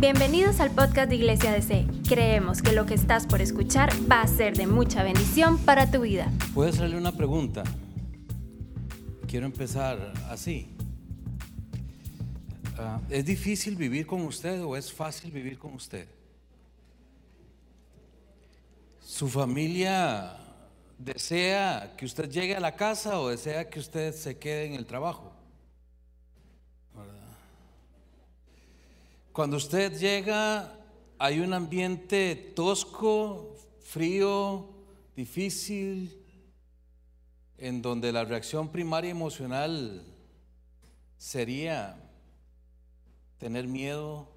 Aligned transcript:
Bienvenidos 0.00 0.60
al 0.60 0.70
podcast 0.70 1.08
de 1.08 1.16
Iglesia 1.16 1.50
DC. 1.50 1.84
Creemos 2.08 2.62
que 2.62 2.70
lo 2.70 2.86
que 2.86 2.94
estás 2.94 3.26
por 3.26 3.42
escuchar 3.42 3.90
va 4.08 4.20
a 4.20 4.28
ser 4.28 4.56
de 4.56 4.68
mucha 4.68 5.02
bendición 5.02 5.58
para 5.58 5.90
tu 5.90 6.02
vida. 6.02 6.30
Puedo 6.54 6.70
hacerle 6.70 6.96
una 6.96 7.10
pregunta. 7.10 7.64
Quiero 9.26 9.46
empezar 9.46 10.12
así. 10.30 10.68
Ah, 12.78 13.00
¿Es 13.10 13.24
difícil 13.24 13.74
vivir 13.74 14.06
con 14.06 14.20
usted 14.20 14.62
o 14.62 14.76
es 14.76 14.92
fácil 14.92 15.32
vivir 15.32 15.58
con 15.58 15.74
usted? 15.74 16.06
¿Su 19.00 19.26
familia 19.26 20.36
desea 20.96 21.92
que 21.96 22.06
usted 22.06 22.30
llegue 22.30 22.54
a 22.54 22.60
la 22.60 22.76
casa 22.76 23.18
o 23.18 23.30
desea 23.30 23.68
que 23.68 23.80
usted 23.80 24.14
se 24.14 24.38
quede 24.38 24.66
en 24.66 24.74
el 24.74 24.86
trabajo? 24.86 25.27
Cuando 29.38 29.56
usted 29.56 29.96
llega, 29.96 30.76
hay 31.16 31.38
un 31.38 31.52
ambiente 31.52 32.34
tosco, 32.56 33.54
frío, 33.84 34.68
difícil, 35.14 36.26
en 37.56 37.80
donde 37.80 38.10
la 38.10 38.24
reacción 38.24 38.68
primaria 38.72 39.12
emocional 39.12 40.04
sería 41.18 42.10
tener 43.38 43.68
miedo, 43.68 44.28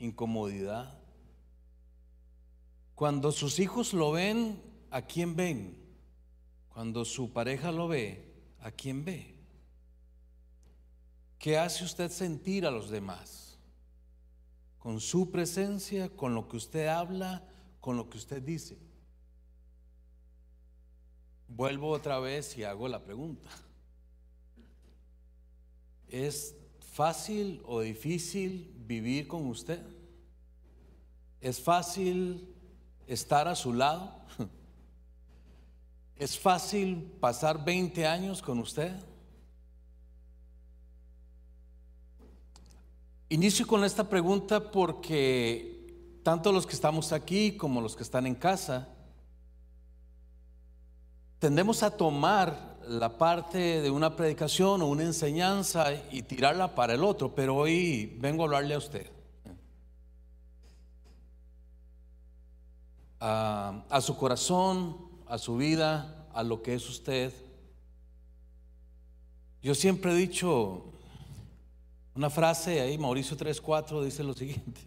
incomodidad. 0.00 0.98
Cuando 2.96 3.30
sus 3.30 3.60
hijos 3.60 3.92
lo 3.92 4.10
ven, 4.10 4.60
¿a 4.90 5.02
quién 5.02 5.36
ven? 5.36 5.78
Cuando 6.70 7.04
su 7.04 7.32
pareja 7.32 7.70
lo 7.70 7.86
ve, 7.86 8.34
¿a 8.62 8.72
quién 8.72 9.04
ve? 9.04 9.36
¿Qué 11.38 11.56
hace 11.56 11.84
usted 11.84 12.10
sentir 12.10 12.66
a 12.66 12.72
los 12.72 12.90
demás? 12.90 13.49
Con 14.80 14.98
su 14.98 15.30
presencia, 15.30 16.08
con 16.08 16.34
lo 16.34 16.48
que 16.48 16.56
usted 16.56 16.88
habla, 16.88 17.44
con 17.80 17.96
lo 17.96 18.10
que 18.10 18.18
usted 18.18 18.42
dice. 18.42 18.76
Vuelvo 21.46 21.90
otra 21.90 22.18
vez 22.18 22.56
y 22.58 22.64
hago 22.64 22.88
la 22.88 23.04
pregunta. 23.04 23.48
¿Es 26.08 26.56
fácil 26.80 27.62
o 27.64 27.80
difícil 27.80 28.74
vivir 28.86 29.28
con 29.28 29.46
usted? 29.46 29.80
¿Es 31.40 31.60
fácil 31.60 32.52
estar 33.06 33.48
a 33.48 33.54
su 33.54 33.72
lado? 33.72 34.14
¿Es 36.16 36.38
fácil 36.38 37.12
pasar 37.20 37.64
20 37.64 38.06
años 38.06 38.42
con 38.42 38.58
usted? 38.58 38.92
Inicio 43.32 43.64
con 43.64 43.84
esta 43.84 44.08
pregunta 44.08 44.72
porque 44.72 46.18
tanto 46.24 46.50
los 46.50 46.66
que 46.66 46.74
estamos 46.74 47.12
aquí 47.12 47.56
como 47.56 47.80
los 47.80 47.94
que 47.94 48.02
están 48.02 48.26
en 48.26 48.34
casa, 48.34 48.88
tendemos 51.38 51.84
a 51.84 51.92
tomar 51.92 52.80
la 52.88 53.18
parte 53.18 53.82
de 53.82 53.88
una 53.88 54.16
predicación 54.16 54.82
o 54.82 54.88
una 54.88 55.04
enseñanza 55.04 55.92
y 56.10 56.22
tirarla 56.22 56.74
para 56.74 56.94
el 56.94 57.04
otro, 57.04 57.32
pero 57.32 57.54
hoy 57.54 58.16
vengo 58.18 58.42
a 58.42 58.46
hablarle 58.46 58.74
a 58.74 58.78
usted. 58.78 59.06
A, 63.20 64.00
su 64.00 64.16
corazón, 64.16 64.96
a 65.28 65.38
su 65.38 65.56
vida, 65.56 66.26
a 66.34 66.42
lo 66.42 66.62
que 66.62 66.74
es 66.74 66.88
usted. 66.88 67.32
Yo 69.62 69.76
siempre 69.76 70.10
he 70.10 70.16
dicho 70.16 70.90
una 72.20 72.28
frase 72.28 72.82
ahí, 72.82 72.98
Mauricio 72.98 73.34
3.4 73.34 74.04
dice 74.04 74.22
lo 74.22 74.34
siguiente. 74.34 74.82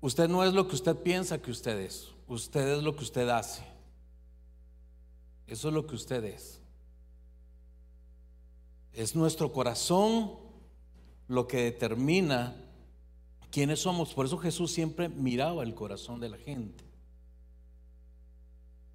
Usted 0.00 0.28
no 0.28 0.44
es 0.44 0.52
lo 0.52 0.68
que 0.68 0.76
usted 0.76 0.94
piensa 0.94 1.42
que 1.42 1.50
usted 1.50 1.76
es, 1.80 2.12
usted 2.28 2.76
es 2.76 2.84
lo 2.84 2.94
que 2.94 3.02
usted 3.02 3.28
hace. 3.30 3.64
Eso 5.48 5.66
es 5.66 5.74
lo 5.74 5.88
que 5.88 5.96
usted 5.96 6.22
es. 6.22 6.60
Es 8.92 9.16
nuestro 9.16 9.50
corazón 9.50 10.34
lo 11.26 11.48
que 11.48 11.64
determina 11.64 12.54
quiénes 13.50 13.80
somos. 13.80 14.14
Por 14.14 14.26
eso 14.26 14.38
Jesús 14.38 14.70
siempre 14.70 15.08
miraba 15.08 15.64
el 15.64 15.74
corazón 15.74 16.20
de 16.20 16.28
la 16.28 16.38
gente. 16.38 16.84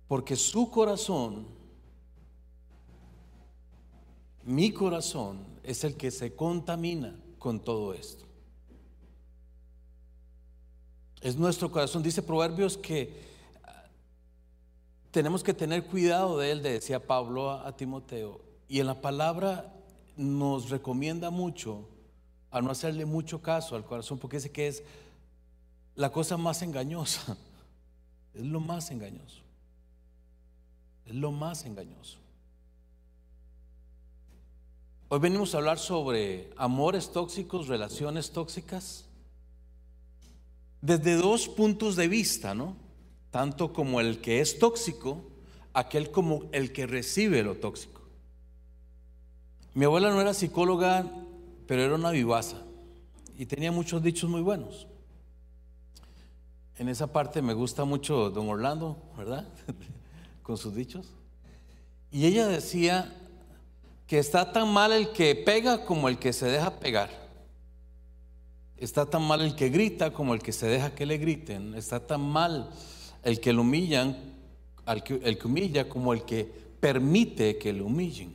Porque 0.08 0.38
su 0.38 0.72
corazón, 0.72 1.48
mi 4.46 4.72
corazón, 4.72 5.40
es 5.64 5.84
el 5.84 5.96
que 5.96 6.12
se 6.12 6.36
contamina 6.36 7.16
con 7.40 7.60
todo 7.60 7.94
esto. 7.94 8.26
Es 11.22 11.38
nuestro 11.38 11.72
corazón. 11.72 12.04
Dice 12.04 12.22
Proverbios 12.22 12.78
que 12.78 13.34
tenemos 15.12 15.44
que 15.44 15.54
tener 15.54 15.86
cuidado 15.86 16.38
de 16.38 16.52
él, 16.52 16.64
decía 16.64 17.06
Pablo 17.06 17.50
a, 17.50 17.68
a, 17.68 17.78
Timoteo. 17.78 18.42
Y 18.68 18.80
en 18.80 18.88
la 18.88 19.00
palabra 19.00 19.74
nos 20.18 20.70
recomienda 20.70 21.30
mucho 21.30 21.88
a 22.52 22.62
no 22.62 22.72
hacerle 22.72 23.06
mucho 23.06 23.42
caso 23.42 23.76
al 23.76 23.86
corazón, 23.86 24.20
porque 24.20 24.38
dice 24.38 24.52
que 24.52 24.68
es 24.68 24.84
la 25.96 26.12
cosa 26.12 26.38
más 26.38 26.62
engañosa. 26.62 27.38
Es 28.34 28.42
lo 28.42 28.60
más 28.60 28.90
engañoso. 28.90 29.44
Es 31.06 31.14
lo 31.14 31.32
más 31.32 31.66
engañoso. 31.66 32.18
Hoy 35.14 35.20
venimos 35.20 35.54
a 35.54 35.60
hablar 35.60 35.78
sobre 35.78 36.50
amores 36.58 37.12
tóxicos, 37.12 37.68
relaciones 37.68 38.32
tóxicas, 38.32 39.06
desde 40.82 41.18
dos 41.18 41.48
puntos 41.48 41.96
de 41.96 42.08
vista, 42.08 42.56
¿no? 42.56 42.76
Tanto 43.30 43.74
como 43.74 44.02
el 44.02 44.22
que 44.22 44.42
es 44.42 44.58
tóxico, 44.58 45.22
aquel 45.72 46.10
como 46.10 46.50
el 46.52 46.74
que 46.74 46.88
recibe 46.88 47.44
lo 47.44 47.54
tóxico. 47.54 48.02
Mi 49.76 49.86
abuela 49.86 50.10
no 50.10 50.20
era 50.20 50.34
psicóloga, 50.34 51.06
pero 51.68 51.84
era 51.84 51.94
una 51.94 52.10
vivaza 52.10 52.64
y 53.38 53.46
tenía 53.46 53.72
muchos 53.72 54.02
dichos 54.02 54.28
muy 54.28 54.42
buenos. 54.42 54.88
En 56.80 56.90
esa 56.90 57.14
parte 57.14 57.44
me 57.44 57.54
gusta 57.54 57.86
mucho 57.86 58.32
don 58.32 58.50
Orlando, 58.50 58.98
¿verdad? 59.16 59.48
Con 60.42 60.58
sus 60.58 60.74
dichos. 60.74 61.06
Y 62.12 62.26
ella 62.26 62.48
decía 62.48 63.20
que 64.14 64.20
está 64.20 64.52
tan 64.52 64.72
mal 64.72 64.92
el 64.92 65.12
que 65.12 65.34
pega 65.34 65.86
como 65.86 66.08
el 66.08 66.20
que 66.20 66.34
se 66.34 66.46
deja 66.46 66.80
pegar. 66.80 67.10
Está 68.78 69.08
tan 69.08 69.24
mal 69.24 69.42
el 69.42 69.56
que 69.56 69.70
grita 69.70 70.14
como 70.14 70.36
el 70.36 70.40
que 70.40 70.52
se 70.52 70.68
deja 70.68 70.94
que 70.94 71.08
le 71.08 71.18
griten. 71.18 71.74
Está 71.74 72.00
tan 72.00 72.22
mal 72.22 72.70
el 73.24 73.40
que 73.40 73.52
lo 73.54 73.64
humillan, 73.64 74.16
el 74.86 75.02
que, 75.02 75.48
humilla 75.48 75.90
como 75.90 76.14
el 76.14 76.26
que 76.26 76.46
permite 76.80 77.58
que 77.58 77.74
lo 77.74 77.88
humillen. 77.88 78.32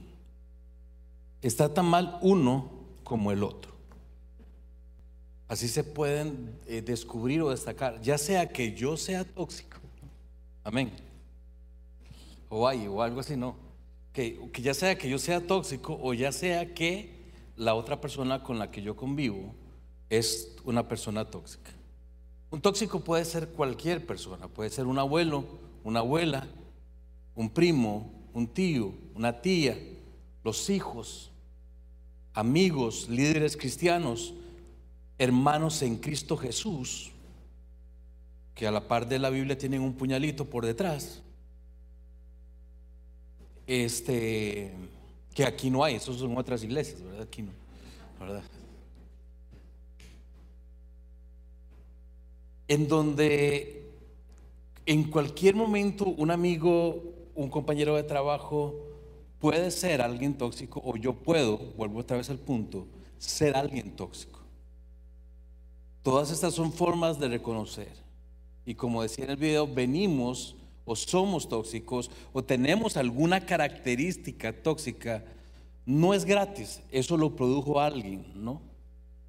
Está 1.42 1.72
tan 1.72 1.86
mal 1.86 2.18
uno 2.22 2.72
como 3.04 3.30
el 3.30 3.44
otro. 3.44 3.70
Así 5.46 5.68
se 5.68 5.84
pueden 5.84 6.58
eh, 6.66 6.82
descubrir 6.82 7.40
o 7.42 7.50
destacar, 7.50 8.02
ya 8.02 8.18
sea 8.18 8.48
que 8.48 8.74
yo 8.74 8.96
sea 8.96 9.22
tóxico, 9.22 9.78
amén, 10.64 10.90
o 12.48 12.66
hay, 12.66 12.88
o 12.88 13.00
algo 13.00 13.20
así, 13.20 13.36
no, 13.36 13.67
que, 14.18 14.62
ya 14.62 14.74
sea 14.74 14.98
que 14.98 15.08
yo 15.08 15.16
sea 15.18 15.46
tóxico 15.46 15.96
o 16.02 16.12
ya 16.12 16.32
sea 16.32 16.74
que 16.74 17.14
la 17.54 17.76
otra 17.76 18.00
persona 18.00 18.42
con 18.42 18.58
la 18.58 18.70
que 18.72 18.82
yo 18.82 18.96
convivo 18.96 19.54
es 20.10 20.56
una 20.64 20.88
persona 20.88 21.24
tóxica. 21.24 21.70
Un 22.50 22.60
tóxico 22.60 23.04
puede 23.04 23.24
ser 23.24 23.50
cualquier 23.50 24.04
persona, 24.06 24.48
puede 24.48 24.70
ser 24.70 24.86
un 24.86 24.98
abuelo, 24.98 25.44
una 25.84 26.00
abuela, 26.00 26.48
un 27.36 27.50
primo, 27.50 28.10
un 28.32 28.48
tío, 28.48 28.92
una 29.14 29.40
tía, 29.40 29.78
los 30.42 30.68
hijos, 30.68 31.30
amigos, 32.34 33.08
líderes 33.08 33.56
cristianos, 33.56 34.34
hermanos 35.16 35.82
en 35.82 35.96
Cristo 35.96 36.36
Jesús, 36.36 37.12
que 38.56 38.66
a 38.66 38.72
la 38.72 38.88
par 38.88 39.06
de 39.06 39.20
la 39.20 39.30
Biblia 39.30 39.56
tienen 39.56 39.82
un 39.82 39.94
puñalito 39.94 40.46
por 40.46 40.66
detrás. 40.66 41.22
Este, 43.68 44.72
que 45.34 45.44
aquí 45.44 45.68
no 45.68 45.84
hay, 45.84 45.96
eso 45.96 46.14
son 46.14 46.36
otras 46.38 46.64
iglesias, 46.64 47.02
¿verdad? 47.02 47.22
Aquí 47.22 47.42
no, 47.42 47.52
¿verdad? 48.18 48.42
En 52.66 52.88
donde 52.88 53.90
en 54.86 55.04
cualquier 55.10 55.54
momento 55.54 56.06
un 56.06 56.30
amigo, 56.30 57.02
un 57.34 57.50
compañero 57.50 57.94
de 57.94 58.04
trabajo 58.04 58.74
puede 59.38 59.70
ser 59.70 60.00
alguien 60.00 60.38
tóxico 60.38 60.80
o 60.82 60.96
yo 60.96 61.12
puedo, 61.12 61.58
vuelvo 61.76 62.00
otra 62.00 62.16
vez 62.16 62.30
al 62.30 62.38
punto, 62.38 62.86
ser 63.18 63.54
alguien 63.54 63.94
tóxico. 63.96 64.40
Todas 66.02 66.30
estas 66.30 66.54
son 66.54 66.72
formas 66.72 67.20
de 67.20 67.28
reconocer. 67.28 67.92
Y 68.64 68.74
como 68.74 69.02
decía 69.02 69.24
en 69.24 69.32
el 69.32 69.36
video, 69.36 69.66
venimos 69.66 70.56
o 70.88 70.96
somos 70.96 71.48
tóxicos 71.48 72.10
o 72.32 72.42
tenemos 72.42 72.96
alguna 72.96 73.44
característica 73.44 74.52
tóxica. 74.52 75.24
No 75.84 76.14
es 76.14 76.24
gratis, 76.24 76.80
eso 76.90 77.16
lo 77.16 77.36
produjo 77.36 77.80
alguien, 77.80 78.24
¿no? 78.34 78.62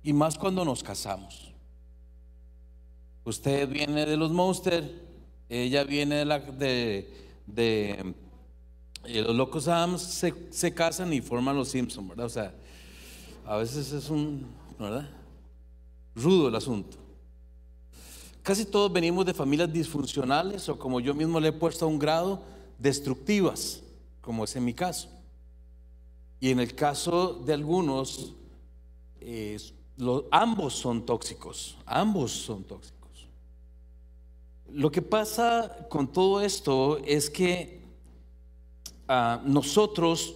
Y 0.02 0.14
más 0.14 0.38
cuando 0.38 0.64
nos 0.64 0.82
casamos. 0.82 1.54
Usted 3.26 3.68
viene 3.68 4.06
de 4.06 4.18
los 4.18 4.32
Monster, 4.32 4.90
ella 5.50 5.84
viene 5.84 6.26
de, 6.26 7.10
de 7.46 8.14
eh, 9.06 9.22
los 9.22 9.36
Locos 9.36 9.68
Adams, 9.68 10.02
se, 10.02 10.34
se, 10.50 10.74
casan 10.74 11.12
y 11.14 11.22
forman 11.22 11.56
los 11.56 11.70
Simpsons, 11.70 12.10
¿verdad? 12.10 12.26
O 12.26 12.30
sea, 12.30 12.54
a 13.46 13.58
veces 13.58 13.92
es 13.92 14.10
un, 14.10 14.48
¿verdad? 14.80 15.10
Rudo 16.16 16.48
el 16.48 16.56
asunto. 16.56 16.98
Casi 18.50 18.66
todos 18.66 18.92
venimos 18.92 19.28
de 19.28 19.34
familias 19.36 19.72
disfuncionales 19.72 20.68
o 20.70 20.80
como 20.80 21.00
yo 21.00 21.14
mismo 21.14 21.40
le 21.40 21.50
he 21.50 21.52
puesto 21.52 21.86
a 21.86 21.88
un 21.88 22.00
grado, 22.00 22.42
destructivas, 22.80 23.84
como 24.22 24.44
es 24.44 24.56
en 24.56 24.66
mi 24.66 24.74
caso. 24.74 25.08
Y 26.40 26.50
en 26.50 26.60
el 26.60 26.74
caso 26.74 27.44
de 27.46 27.54
algunos, 27.54 28.34
eh, 29.22 29.60
ambos 30.32 30.74
son 30.74 31.06
tóxicos, 31.06 31.78
ambos 31.86 32.32
son 32.32 32.64
tóxicos. 32.64 33.28
Lo 34.74 34.92
que 34.92 35.04
pasa 35.04 35.86
con 35.88 36.12
todo 36.12 36.42
esto 36.42 36.98
es 37.06 37.30
que 37.30 37.84
ah, 39.08 39.44
nosotros 39.46 40.34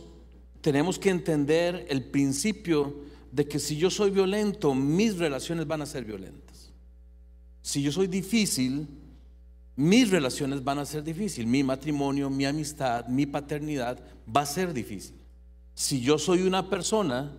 tenemos 0.61 0.99
que 0.99 1.09
entender 1.09 1.87
el 1.89 2.03
principio 2.03 2.93
de 3.31 3.47
que 3.47 3.57
si 3.57 3.75
yo 3.75 3.89
soy 3.89 4.11
violento, 4.11 4.75
mis 4.75 5.17
relaciones 5.17 5.65
van 5.65 5.81
a 5.81 5.87
ser 5.87 6.05
violentas. 6.05 6.42
Si 7.63 7.81
yo 7.81 7.91
soy 7.93 8.07
difícil, 8.07 8.87
mis 9.77 10.11
relaciones 10.11 10.63
van 10.63 10.79
a 10.79 10.85
ser 10.85 11.03
difíciles. 11.03 11.49
Mi 11.49 11.63
matrimonio, 11.63 12.29
mi 12.29 12.45
amistad, 12.45 13.07
mi 13.07 13.25
paternidad 13.25 13.99
va 14.27 14.41
a 14.41 14.45
ser 14.45 14.73
difícil. 14.73 15.15
Si 15.73 16.01
yo 16.01 16.19
soy 16.19 16.43
una 16.43 16.69
persona 16.69 17.31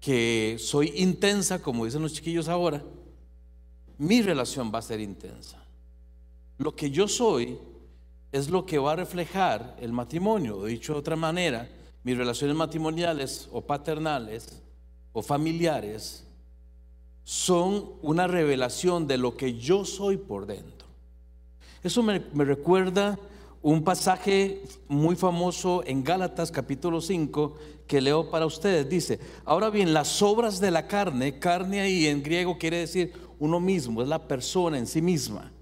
que 0.00 0.56
soy 0.58 0.92
intensa, 0.96 1.62
como 1.62 1.84
dicen 1.84 2.02
los 2.02 2.12
chiquillos 2.12 2.48
ahora, 2.48 2.82
mi 3.96 4.22
relación 4.22 4.70
va 4.74 4.80
a 4.80 4.82
ser 4.82 5.00
intensa. 5.00 5.64
Lo 6.58 6.74
que 6.74 6.90
yo 6.90 7.06
soy 7.06 7.58
es 8.32 8.50
lo 8.50 8.66
que 8.66 8.78
va 8.78 8.92
a 8.92 8.96
reflejar 8.96 9.76
el 9.80 9.92
matrimonio. 9.92 10.64
Dicho 10.64 10.94
de 10.94 10.98
otra 10.98 11.16
manera, 11.16 11.68
mis 12.02 12.16
relaciones 12.16 12.56
matrimoniales 12.56 13.48
o 13.52 13.60
paternales 13.60 14.62
o 15.12 15.22
familiares 15.22 16.24
son 17.28 17.90
una 18.00 18.26
revelación 18.26 19.06
de 19.06 19.18
lo 19.18 19.36
que 19.36 19.58
yo 19.58 19.84
soy 19.84 20.16
por 20.16 20.46
dentro. 20.46 20.88
Eso 21.82 22.02
me, 22.02 22.22
me 22.32 22.42
recuerda 22.42 23.18
un 23.60 23.84
pasaje 23.84 24.62
muy 24.88 25.14
famoso 25.14 25.82
en 25.84 26.02
Gálatas 26.02 26.50
capítulo 26.50 27.02
5 27.02 27.54
que 27.86 28.00
leo 28.00 28.30
para 28.30 28.46
ustedes. 28.46 28.88
Dice, 28.88 29.20
ahora 29.44 29.68
bien, 29.68 29.92
las 29.92 30.22
obras 30.22 30.58
de 30.58 30.70
la 30.70 30.86
carne, 30.88 31.38
carne 31.38 31.82
ahí 31.82 32.06
en 32.06 32.22
griego 32.22 32.56
quiere 32.56 32.78
decir 32.78 33.12
uno 33.38 33.60
mismo, 33.60 34.00
es 34.00 34.08
la 34.08 34.26
persona 34.26 34.78
en 34.78 34.86
sí 34.86 35.02
misma. 35.02 35.52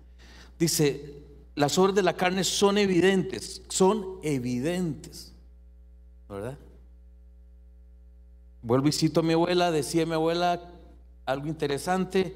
Dice, 0.61 1.15
las 1.57 1.77
obras 1.79 1.97
de 1.97 2.05
la 2.05 2.15
carne 2.15 2.45
son 2.45 2.79
evidentes, 2.79 3.61
son 3.69 4.21
evidentes. 4.23 5.33
¿Verdad? 6.29 6.57
Vuelvo 8.63 8.87
y 8.87 8.93
cito 8.93 9.19
a 9.19 9.25
mi 9.25 9.33
abuela, 9.33 9.73
decía 9.73 10.07
mi 10.07 10.13
abuela 10.13 10.76
algo 11.27 11.49
interesante, 11.49 12.35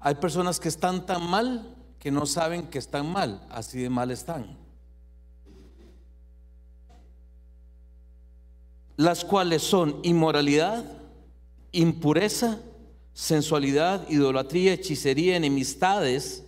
hay 0.00 0.16
personas 0.16 0.60
que 0.60 0.68
están 0.68 1.06
tan 1.06 1.22
mal 1.28 1.74
que 1.98 2.10
no 2.10 2.26
saben 2.26 2.66
que 2.66 2.78
están 2.78 3.10
mal, 3.10 3.46
así 3.50 3.78
de 3.80 3.90
mal 3.90 4.10
están. 4.10 4.66
las 8.96 9.24
cuales 9.24 9.62
son 9.62 10.00
inmoralidad, 10.02 10.84
impureza, 11.72 12.58
sensualidad, 13.12 14.08
idolatría, 14.08 14.72
hechicería, 14.72 15.36
enemistades, 15.36 16.44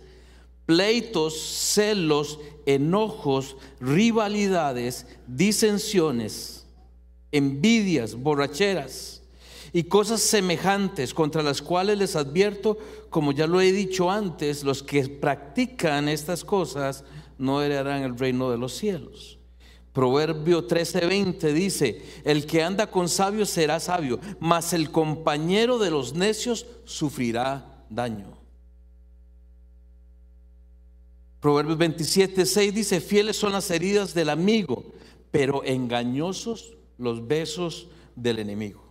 pleitos, 0.65 1.39
celos, 1.39 2.39
enojos, 2.65 3.55
rivalidades, 3.79 5.05
disensiones, 5.27 6.65
envidias, 7.31 8.15
borracheras 8.15 9.18
y 9.73 9.83
cosas 9.83 10.21
semejantes 10.21 11.13
contra 11.13 11.43
las 11.43 11.61
cuales 11.61 11.97
les 11.97 12.15
advierto, 12.15 12.77
como 13.09 13.31
ya 13.31 13.47
lo 13.47 13.61
he 13.61 13.71
dicho 13.71 14.09
antes, 14.09 14.63
los 14.63 14.83
que 14.83 15.07
practican 15.07 16.09
estas 16.09 16.43
cosas 16.43 17.03
no 17.37 17.61
heredarán 17.61 18.03
el 18.03 18.17
reino 18.17 18.51
de 18.51 18.57
los 18.57 18.73
cielos. 18.73 19.39
Proverbio 19.93 20.67
13:20 20.67 21.51
dice, 21.53 22.01
el 22.23 22.45
que 22.45 22.63
anda 22.63 22.87
con 22.87 23.09
sabios 23.09 23.49
será 23.49 23.79
sabio, 23.79 24.19
mas 24.39 24.73
el 24.73 24.91
compañero 24.91 25.79
de 25.79 25.91
los 25.91 26.13
necios 26.13 26.65
sufrirá 26.85 27.85
daño. 27.89 28.37
Proverbios 31.39 31.77
27:6 31.77 32.71
dice, 32.71 33.01
fieles 33.01 33.37
son 33.37 33.53
las 33.53 33.71
heridas 33.71 34.13
del 34.13 34.29
amigo, 34.29 34.85
pero 35.31 35.63
engañosos 35.63 36.75
los 36.97 37.27
besos 37.27 37.87
del 38.15 38.39
enemigo. 38.39 38.88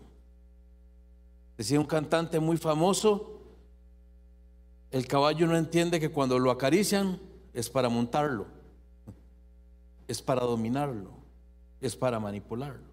Decía 1.59 1.79
un 1.79 1.87
cantante 1.87 2.41
muy 2.41 2.57
famoso, 2.57 3.43
el 4.91 5.07
caballo 5.07 5.47
no 5.47 5.57
entiende 5.57 6.01
que 6.01 6.09
cuando 6.09 6.39
lo 6.39 6.51
acarician 6.51 7.21
es 7.53 7.69
para 7.69 7.91
montarlo 7.91 8.47
es 10.09 10.23
para 10.23 10.41
dominarlo, 10.41 11.11
es 11.81 11.95
para 11.95 12.19
manipularlo. 12.19 12.89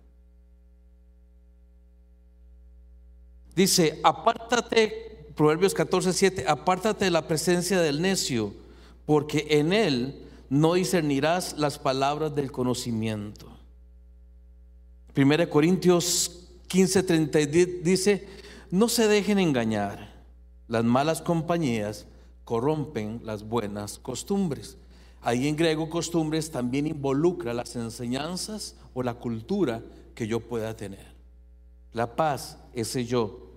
Dice, 3.55 4.01
apártate, 4.03 5.31
Proverbios 5.33 5.73
14, 5.73 6.11
7, 6.11 6.45
apártate 6.45 7.05
de 7.05 7.11
la 7.11 7.25
presencia 7.25 7.79
del 7.79 8.01
necio, 8.01 8.53
porque 9.05 9.47
en 9.49 9.71
él 9.71 10.27
no 10.49 10.73
discernirás 10.73 11.57
las 11.57 11.79
palabras 11.79 12.35
del 12.35 12.51
conocimiento. 12.51 13.47
1 15.15 15.49
Corintios 15.49 16.49
15, 16.67 17.03
30 17.03 17.39
dice, 17.81 18.27
no 18.71 18.89
se 18.89 19.07
dejen 19.07 19.39
engañar, 19.39 20.13
las 20.67 20.83
malas 20.83 21.21
compañías 21.21 22.07
corrompen 22.43 23.21
las 23.23 23.43
buenas 23.43 23.99
costumbres. 23.99 24.77
Ahí 25.21 25.47
en 25.47 25.55
griego 25.55 25.89
costumbres 25.89 26.51
también 26.51 26.87
involucra 26.87 27.53
las 27.53 27.75
enseñanzas 27.75 28.75
o 28.93 29.01
la 29.03 29.15
cultura 29.15 29.83
que 30.13 30.27
yo 30.27 30.39
pueda 30.39 30.75
tener. 30.75 31.13
La 31.93 32.15
paz, 32.15 32.57
ese 32.73 33.05
yo. 33.05 33.51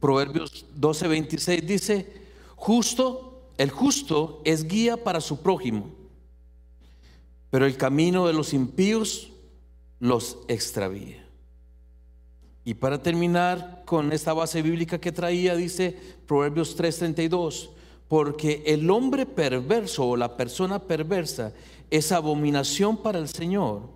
Proverbios 0.00 0.66
12:26 0.76 1.62
dice, 1.62 2.12
justo, 2.56 3.50
el 3.58 3.70
justo 3.70 4.42
es 4.44 4.66
guía 4.66 5.02
para 5.02 5.20
su 5.20 5.40
prójimo, 5.40 5.90
pero 7.50 7.66
el 7.66 7.76
camino 7.76 8.26
de 8.26 8.32
los 8.32 8.52
impíos 8.52 9.32
los 10.00 10.38
extravía. 10.48 11.27
Y 12.68 12.74
para 12.74 13.02
terminar 13.02 13.82
con 13.86 14.12
esta 14.12 14.34
base 14.34 14.60
bíblica 14.60 15.00
que 15.00 15.10
traía, 15.10 15.56
dice 15.56 15.98
Proverbios 16.26 16.76
3:32, 16.76 17.70
porque 18.08 18.62
el 18.66 18.90
hombre 18.90 19.24
perverso 19.24 20.06
o 20.06 20.18
la 20.18 20.36
persona 20.36 20.78
perversa 20.78 21.54
es 21.88 22.12
abominación 22.12 22.98
para 22.98 23.20
el 23.20 23.28
Señor, 23.30 23.88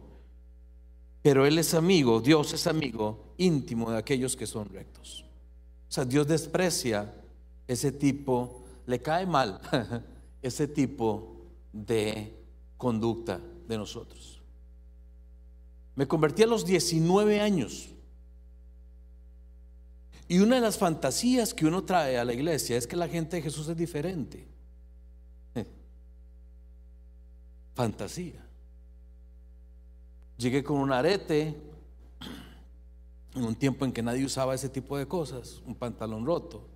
pero 1.21 1.45
Él 1.45 1.59
es 1.59 1.75
amigo, 1.75 2.23
Dios 2.23 2.55
es 2.55 2.67
amigo 2.67 3.35
íntimo 3.37 3.91
de 3.91 3.99
aquellos 3.99 4.37
que 4.37 4.47
son 4.47 4.71
rectos. 4.71 5.27
O 5.91 5.93
sea, 5.93 6.07
Dios 6.07 6.27
desprecia 6.27 7.15
ese 7.69 7.93
tipo, 7.93 8.65
le 8.87 9.01
cae 9.01 9.27
mal 9.27 9.61
ese 10.41 10.67
tipo 10.67 11.43
de 11.75 12.35
conducta 12.79 13.39
de 13.69 13.77
nosotros. 13.77 14.41
Me 15.95 16.09
convertí 16.09 16.43
a 16.43 16.47
los 16.47 16.65
19 16.65 17.39
años 17.39 17.92
y 20.29 20.39
una 20.39 20.57
de 20.57 20.61
las 20.61 20.79
fantasías 20.79 21.53
que 21.53 21.67
uno 21.67 21.85
trae 21.85 22.19
a 22.19 22.25
la 22.25 22.33
iglesia 22.33 22.77
es 22.77 22.87
que 22.87 22.97
la 22.97 23.09
gente 23.09 23.37
de 23.37 23.43
Jesús 23.43 23.69
es 23.69 23.77
diferente. 23.77 24.47
Fantasía. 27.75 28.45
Llegué 30.37 30.63
con 30.63 30.79
un 30.79 30.93
arete 30.93 31.57
en 33.35 33.45
un 33.45 33.55
tiempo 33.55 33.85
en 33.85 33.93
que 33.93 34.03
nadie 34.03 34.25
usaba 34.25 34.55
ese 34.55 34.69
tipo 34.69 34.99
de 34.99 35.07
cosas, 35.07 35.63
un 35.65 35.75
pantalón 35.75 36.27
roto, 36.27 36.69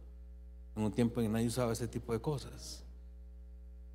en 0.74 0.84
un 0.84 0.92
tiempo 0.92 1.20
en 1.20 1.26
que 1.26 1.32
nadie 1.32 1.46
usaba 1.48 1.72
ese 1.72 1.88
tipo 1.88 2.12
de 2.12 2.20
cosas, 2.20 2.82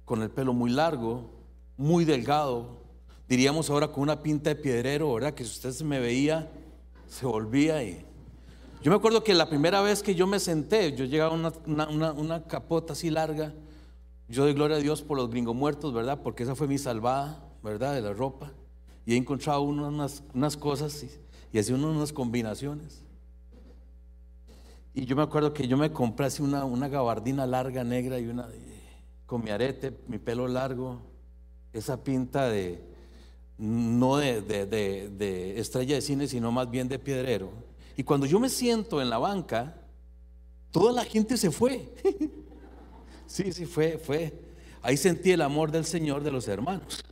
con 0.06 0.22
el 0.22 0.30
pelo 0.30 0.54
muy 0.54 0.70
largo, 0.70 1.30
muy 1.78 2.06
delgado, 2.06 2.82
diríamos 3.28 3.70
ahora 3.70 3.92
con 3.92 4.04
una 4.04 4.22
pinta 4.22 4.52
de 4.52 4.56
piedrero, 4.56 5.14
¿verdad? 5.14 5.34
Que 5.34 5.44
si 5.44 5.52
usted 5.52 5.72
se 5.72 5.84
me 5.84 6.00
veía, 6.00 6.52
se 7.08 7.26
volvía 7.26 7.84
y 7.84 8.06
yo 8.82 8.90
me 8.90 8.98
acuerdo 8.98 9.24
que 9.24 9.34
la 9.34 9.48
primera 9.48 9.82
vez 9.82 10.02
que 10.02 10.16
yo 10.16 10.26
me 10.26 10.40
senté, 10.40 10.96
yo 10.96 11.06
llegaba 11.06 11.36
a 11.36 11.54
una, 11.66 12.14
una, 12.14 12.44
capota 12.48 12.94
así 12.94 13.10
larga. 13.10 13.54
Yo 14.28 14.44
doy 14.44 14.54
gloria 14.54 14.78
a 14.78 14.80
Dios 14.80 15.02
por 15.04 15.18
los 15.18 15.30
gringos 15.30 15.56
muertos, 15.56 15.94
¿verdad? 15.94 16.22
Porque 16.24 16.44
esa 16.44 16.56
fue 16.56 16.68
mi 16.68 16.78
salvada, 16.78 17.44
¿verdad? 17.62 17.94
De 17.94 18.02
la 18.02 18.14
ropa. 18.14 18.52
Y 19.06 19.14
he 19.14 19.18
encontrado 19.18 19.62
unas, 19.62 20.24
unas 20.34 20.58
cosas 20.58 21.04
y, 21.04 21.10
y 21.54 21.60
hacía 21.60 21.76
unas 21.76 22.12
combinaciones. 22.12 23.04
Y 24.94 25.06
yo 25.06 25.16
me 25.16 25.22
acuerdo 25.22 25.54
que 25.54 25.68
yo 25.68 25.78
me 25.78 25.92
compré 25.92 26.26
así 26.26 26.42
una, 26.42 26.66
una 26.66 26.88
gabardina 26.88 27.46
larga, 27.46 27.84
negra 27.84 28.20
y 28.20 28.28
una 28.28 28.50
con 29.26 29.44
mi 29.44 29.50
arete, 29.50 29.98
mi 30.08 30.18
pelo 30.18 30.48
largo, 30.48 31.00
esa 31.72 32.04
pinta 32.04 32.50
de 32.50 32.84
no 33.58 34.18
de, 34.18 34.42
de, 34.42 34.66
de 34.66 35.60
estrella 35.60 35.96
de 35.96 36.02
cine, 36.02 36.28
sino 36.28 36.52
más 36.52 36.70
bien 36.70 36.90
de 36.90 37.00
piedrero. 37.00 37.71
Y 37.98 38.04
cuando 38.04 38.26
yo 38.26 38.40
me 38.40 38.50
siento 38.50 39.02
en 39.02 39.10
la 39.10 39.18
banca, 39.18 39.76
toda 40.72 40.92
la 40.92 41.04
gente 41.04 41.38
se 41.38 41.52
fue. 41.52 41.94
sí, 43.28 43.52
sí, 43.52 43.66
fue, 43.66 43.98
fue. 43.98 44.34
Ahí 44.82 44.98
sentí 44.98 45.32
el 45.32 45.42
amor 45.42 45.72
del 45.72 45.86
Señor 45.86 46.24
de 46.24 46.32
los 46.32 46.48
hermanos. 46.48 47.04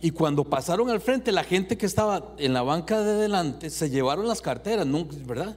Y 0.00 0.12
cuando 0.12 0.44
pasaron 0.44 0.88
al 0.90 1.00
frente, 1.00 1.32
la 1.32 1.42
gente 1.42 1.76
que 1.76 1.86
estaba 1.86 2.34
en 2.38 2.52
la 2.52 2.62
banca 2.62 3.00
de 3.02 3.14
delante 3.14 3.68
se 3.68 3.90
llevaron 3.90 4.28
las 4.28 4.40
carteras, 4.40 4.86
¿verdad? 5.26 5.56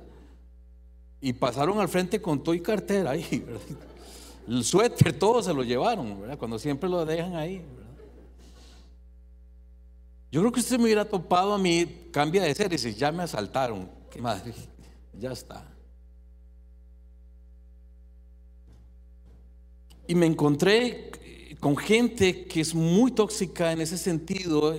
Y 1.19 1.33
pasaron 1.33 1.79
al 1.79 1.88
frente 1.88 2.19
con 2.19 2.41
todo 2.41 2.55
y 2.55 2.61
cartera 2.61 3.11
ahí, 3.11 3.45
El 4.47 4.63
suéter, 4.63 5.17
todo 5.17 5.43
se 5.43 5.53
lo 5.53 5.63
llevaron, 5.63 6.19
¿verdad? 6.19 6.38
Cuando 6.39 6.57
siempre 6.57 6.89
lo 6.89 7.05
dejan 7.05 7.35
ahí, 7.35 7.63
Yo 10.31 10.39
creo 10.39 10.51
que 10.51 10.61
usted 10.61 10.77
me 10.77 10.85
hubiera 10.85 11.03
topado 11.03 11.53
a 11.53 11.57
mí, 11.57 12.07
cambia 12.11 12.43
de 12.43 12.55
ser, 12.55 12.67
y 12.67 12.77
dice, 12.77 12.93
ya 12.93 13.11
me 13.11 13.23
asaltaron, 13.23 13.89
qué 14.09 14.21
madre, 14.21 14.53
ya 15.19 15.31
está. 15.33 15.67
Y 20.07 20.15
me 20.15 20.25
encontré 20.25 21.11
con 21.59 21.75
gente 21.75 22.45
que 22.45 22.61
es 22.61 22.73
muy 22.73 23.11
tóxica 23.11 23.73
en 23.73 23.81
ese 23.81 23.97
sentido 23.97 24.73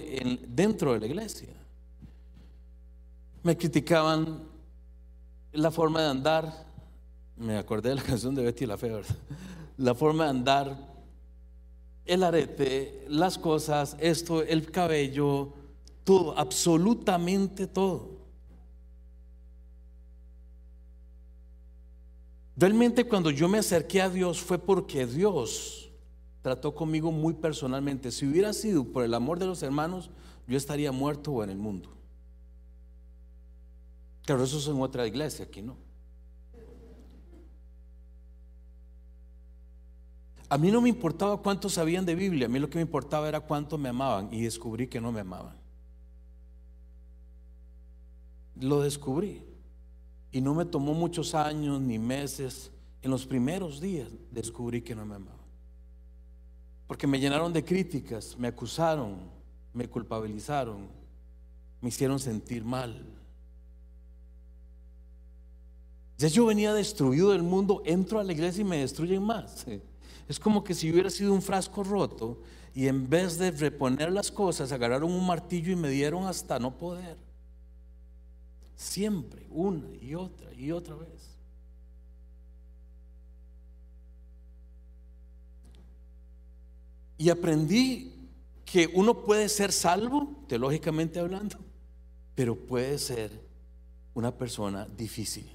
dentro 0.48 0.94
de 0.94 1.00
la 1.00 1.06
iglesia. 1.06 1.48
Me 3.42 3.56
criticaban 3.56 4.42
la 5.52 5.70
forma 5.70 6.00
de 6.00 6.08
andar, 6.08 6.66
me 7.36 7.58
acordé 7.58 7.90
de 7.90 7.96
la 7.96 8.02
canción 8.02 8.34
de 8.34 8.42
Betty 8.42 8.64
la 8.64 8.78
Fea, 8.78 9.00
la 9.76 9.94
forma 9.94 10.24
de 10.24 10.30
andar, 10.30 10.91
el 12.04 12.22
arete, 12.22 13.04
las 13.08 13.38
cosas, 13.38 13.96
esto, 14.00 14.42
el 14.42 14.70
cabello, 14.70 15.52
todo, 16.04 16.36
absolutamente 16.38 17.66
todo. 17.66 18.12
Realmente 22.56 23.04
cuando 23.04 23.30
yo 23.30 23.48
me 23.48 23.58
acerqué 23.58 24.02
a 24.02 24.10
Dios 24.10 24.40
fue 24.40 24.58
porque 24.58 25.06
Dios 25.06 25.90
trató 26.42 26.74
conmigo 26.74 27.10
muy 27.10 27.34
personalmente. 27.34 28.10
Si 28.10 28.26
hubiera 28.26 28.52
sido 28.52 28.84
por 28.84 29.04
el 29.04 29.14
amor 29.14 29.38
de 29.38 29.46
los 29.46 29.62
hermanos, 29.62 30.10
yo 30.46 30.56
estaría 30.56 30.92
muerto 30.92 31.32
o 31.32 31.44
en 31.44 31.50
el 31.50 31.56
mundo. 31.56 31.88
Claro, 34.24 34.44
eso 34.44 34.58
es 34.58 34.66
en 34.66 34.80
otra 34.80 35.06
iglesia, 35.06 35.44
aquí 35.44 35.62
no. 35.62 35.76
A 40.52 40.58
mí 40.58 40.70
no 40.70 40.82
me 40.82 40.90
importaba 40.90 41.38
cuántos 41.38 41.72
sabían 41.72 42.04
de 42.04 42.14
Biblia, 42.14 42.44
a 42.44 42.48
mí 42.50 42.58
lo 42.58 42.68
que 42.68 42.76
me 42.76 42.82
importaba 42.82 43.26
era 43.26 43.40
cuánto 43.40 43.78
me 43.78 43.88
amaban 43.88 44.28
y 44.30 44.42
descubrí 44.42 44.86
que 44.86 45.00
no 45.00 45.10
me 45.10 45.20
amaban. 45.20 45.56
Lo 48.56 48.82
descubrí 48.82 49.42
y 50.30 50.42
no 50.42 50.54
me 50.54 50.66
tomó 50.66 50.92
muchos 50.92 51.34
años 51.34 51.80
ni 51.80 51.98
meses. 51.98 52.70
En 53.00 53.10
los 53.10 53.24
primeros 53.24 53.80
días 53.80 54.10
descubrí 54.30 54.82
que 54.82 54.94
no 54.94 55.06
me 55.06 55.14
amaban. 55.14 55.40
Porque 56.86 57.06
me 57.06 57.18
llenaron 57.18 57.50
de 57.50 57.64
críticas, 57.64 58.36
me 58.38 58.48
acusaron, 58.48 59.20
me 59.72 59.88
culpabilizaron, 59.88 60.86
me 61.80 61.88
hicieron 61.88 62.18
sentir 62.18 62.62
mal. 62.62 63.06
Ya 66.18 66.28
yo 66.28 66.44
venía 66.44 66.74
destruido 66.74 67.30
del 67.30 67.42
mundo, 67.42 67.82
entro 67.86 68.20
a 68.20 68.22
la 68.22 68.34
iglesia 68.34 68.60
y 68.60 68.64
me 68.64 68.76
destruyen 68.76 69.22
más. 69.22 69.64
Es 70.28 70.38
como 70.38 70.62
que 70.64 70.74
si 70.74 70.90
hubiera 70.90 71.10
sido 71.10 71.32
un 71.32 71.42
frasco 71.42 71.82
roto 71.82 72.42
y 72.74 72.86
en 72.86 73.08
vez 73.08 73.38
de 73.38 73.50
reponer 73.50 74.10
las 74.10 74.30
cosas, 74.30 74.72
agarraron 74.72 75.12
un 75.12 75.26
martillo 75.26 75.72
y 75.72 75.76
me 75.76 75.90
dieron 75.90 76.26
hasta 76.26 76.58
no 76.58 76.76
poder. 76.78 77.16
Siempre, 78.76 79.46
una 79.50 79.86
y 80.00 80.14
otra 80.14 80.52
y 80.54 80.72
otra 80.72 80.94
vez. 80.94 81.36
Y 87.18 87.30
aprendí 87.30 88.12
que 88.64 88.90
uno 88.94 89.22
puede 89.22 89.48
ser 89.48 89.70
salvo, 89.70 90.44
teológicamente 90.48 91.20
hablando, 91.20 91.58
pero 92.34 92.56
puede 92.56 92.98
ser 92.98 93.30
una 94.14 94.36
persona 94.36 94.86
difícil. 94.86 95.48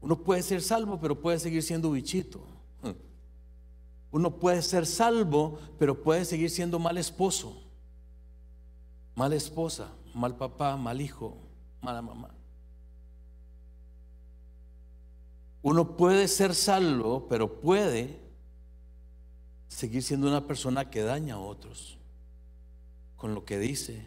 Uno 0.00 0.22
puede 0.22 0.42
ser 0.42 0.62
salvo, 0.62 1.00
pero 1.00 1.20
puede 1.20 1.38
seguir 1.38 1.62
siendo 1.62 1.90
bichito. 1.90 2.40
Uno 4.10 4.38
puede 4.38 4.62
ser 4.62 4.86
salvo, 4.86 5.58
pero 5.78 6.02
puede 6.02 6.24
seguir 6.24 6.50
siendo 6.50 6.78
mal 6.78 6.98
esposo, 6.98 7.62
mala 9.14 9.36
esposa, 9.36 9.92
mal 10.14 10.36
papá, 10.36 10.76
mal 10.76 11.00
hijo, 11.00 11.36
mala 11.80 12.02
mamá. 12.02 12.30
Uno 15.62 15.96
puede 15.96 16.26
ser 16.26 16.54
salvo, 16.54 17.28
pero 17.28 17.60
puede 17.60 18.18
seguir 19.68 20.02
siendo 20.02 20.26
una 20.26 20.46
persona 20.46 20.90
que 20.90 21.02
daña 21.02 21.34
a 21.34 21.38
otros 21.38 21.98
con 23.16 23.34
lo 23.34 23.44
que 23.44 23.58
dice, 23.58 24.06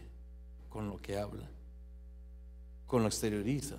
con 0.70 0.90
lo 0.90 1.00
que 1.02 1.18
habla, 1.18 1.48
con 2.88 3.04
lo 3.04 3.08
exterioriza. 3.08 3.78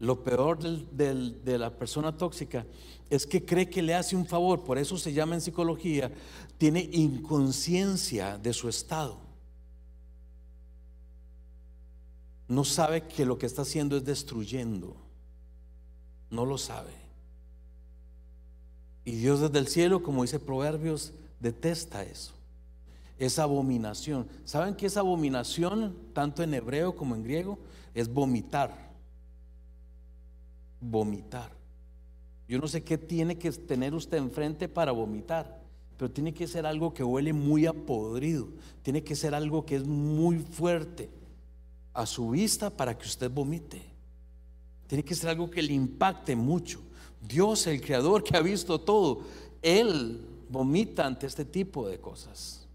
Lo 0.00 0.22
peor 0.22 0.58
de 0.58 1.58
la 1.58 1.70
persona 1.70 2.16
tóxica 2.16 2.64
es 3.10 3.26
que 3.26 3.44
cree 3.44 3.68
que 3.68 3.82
le 3.82 3.94
hace 3.94 4.14
un 4.14 4.26
favor, 4.26 4.62
por 4.62 4.78
eso 4.78 4.96
se 4.96 5.12
llama 5.12 5.34
en 5.34 5.40
psicología, 5.40 6.12
tiene 6.56 6.88
inconsciencia 6.92 8.38
de 8.38 8.52
su 8.52 8.68
estado. 8.68 9.18
No 12.46 12.64
sabe 12.64 13.06
que 13.06 13.26
lo 13.26 13.38
que 13.38 13.46
está 13.46 13.62
haciendo 13.62 13.96
es 13.96 14.04
destruyendo. 14.04 14.96
No 16.30 16.46
lo 16.46 16.58
sabe. 16.58 16.92
Y 19.04 19.12
Dios 19.12 19.40
desde 19.40 19.58
el 19.58 19.68
cielo, 19.68 20.02
como 20.02 20.22
dice 20.22 20.38
Proverbios, 20.38 21.12
detesta 21.40 22.02
eso. 22.04 22.32
Esa 23.18 23.42
abominación. 23.42 24.28
¿Saben 24.44 24.74
que 24.74 24.86
esa 24.86 25.00
abominación, 25.00 25.96
tanto 26.12 26.42
en 26.42 26.54
hebreo 26.54 26.94
como 26.94 27.14
en 27.14 27.24
griego, 27.24 27.58
es 27.94 28.12
vomitar? 28.12 28.87
Vomitar. 30.80 31.52
Yo 32.48 32.58
no 32.58 32.66
sé 32.66 32.82
qué 32.82 32.96
tiene 32.96 33.36
que 33.36 33.52
tener 33.52 33.94
usted 33.94 34.16
enfrente 34.16 34.68
para 34.68 34.92
vomitar, 34.92 35.60
pero 35.96 36.10
tiene 36.10 36.32
que 36.32 36.46
ser 36.46 36.64
algo 36.64 36.94
que 36.94 37.04
huele 37.04 37.32
muy 37.32 37.66
a 37.66 37.72
podrido. 37.72 38.48
Tiene 38.82 39.04
que 39.04 39.14
ser 39.14 39.34
algo 39.34 39.66
que 39.66 39.76
es 39.76 39.86
muy 39.86 40.38
fuerte 40.38 41.10
a 41.92 42.06
su 42.06 42.30
vista 42.30 42.70
para 42.70 42.96
que 42.96 43.06
usted 43.06 43.30
vomite. 43.30 43.82
Tiene 44.86 45.04
que 45.04 45.14
ser 45.14 45.28
algo 45.28 45.50
que 45.50 45.62
le 45.62 45.74
impacte 45.74 46.34
mucho. 46.34 46.80
Dios, 47.20 47.66
el 47.66 47.80
creador 47.80 48.24
que 48.24 48.36
ha 48.36 48.40
visto 48.40 48.80
todo, 48.80 49.22
Él 49.60 50.24
vomita 50.48 51.04
ante 51.04 51.26
este 51.26 51.44
tipo 51.44 51.86
de 51.88 52.00
cosas. 52.00 52.66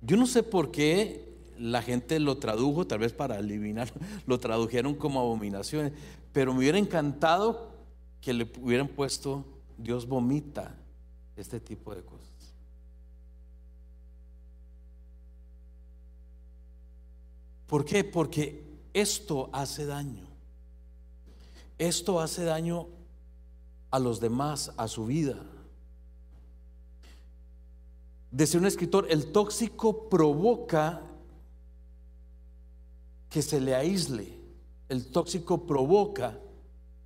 Yo 0.00 0.16
no 0.16 0.26
sé 0.26 0.42
por 0.42 0.70
qué 0.70 1.25
la 1.58 1.82
gente 1.82 2.20
lo 2.20 2.38
tradujo, 2.38 2.86
tal 2.86 3.00
vez 3.00 3.12
para 3.12 3.38
eliminar, 3.38 3.92
lo 4.26 4.38
tradujeron 4.40 4.94
como 4.94 5.20
abominaciones, 5.20 5.92
pero 6.32 6.52
me 6.52 6.60
hubiera 6.60 6.78
encantado 6.78 7.70
que 8.20 8.32
le 8.32 8.50
hubieran 8.60 8.88
puesto 8.88 9.44
Dios 9.78 10.06
vomita 10.06 10.74
este 11.36 11.60
tipo 11.60 11.94
de 11.94 12.02
cosas. 12.02 12.26
¿Por 17.66 17.84
qué? 17.84 18.04
Porque 18.04 18.62
esto 18.94 19.50
hace 19.52 19.86
daño. 19.86 20.26
Esto 21.78 22.20
hace 22.20 22.44
daño 22.44 22.86
a 23.90 23.98
los 23.98 24.20
demás, 24.20 24.72
a 24.76 24.88
su 24.88 25.06
vida. 25.06 25.36
Decía 28.30 28.60
un 28.60 28.66
escritor, 28.66 29.06
el 29.10 29.32
tóxico 29.32 30.08
provoca 30.08 31.02
que 33.30 33.42
se 33.42 33.60
le 33.60 33.74
aísle, 33.74 34.38
el 34.88 35.06
tóxico 35.06 35.66
provoca 35.66 36.38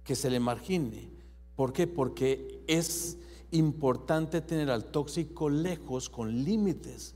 que 0.05 0.15
se 0.15 0.31
le 0.31 0.41
margine. 0.41 1.09
¿Por 1.57 1.73
qué? 1.73 1.87
Porque 1.87 2.63
es 2.67 3.19
importante 3.51 4.41
tener 4.41 4.71
al 4.71 4.85
tóxico 4.85 5.49
lejos 5.49 6.09
con 6.09 6.45
límites 6.45 7.15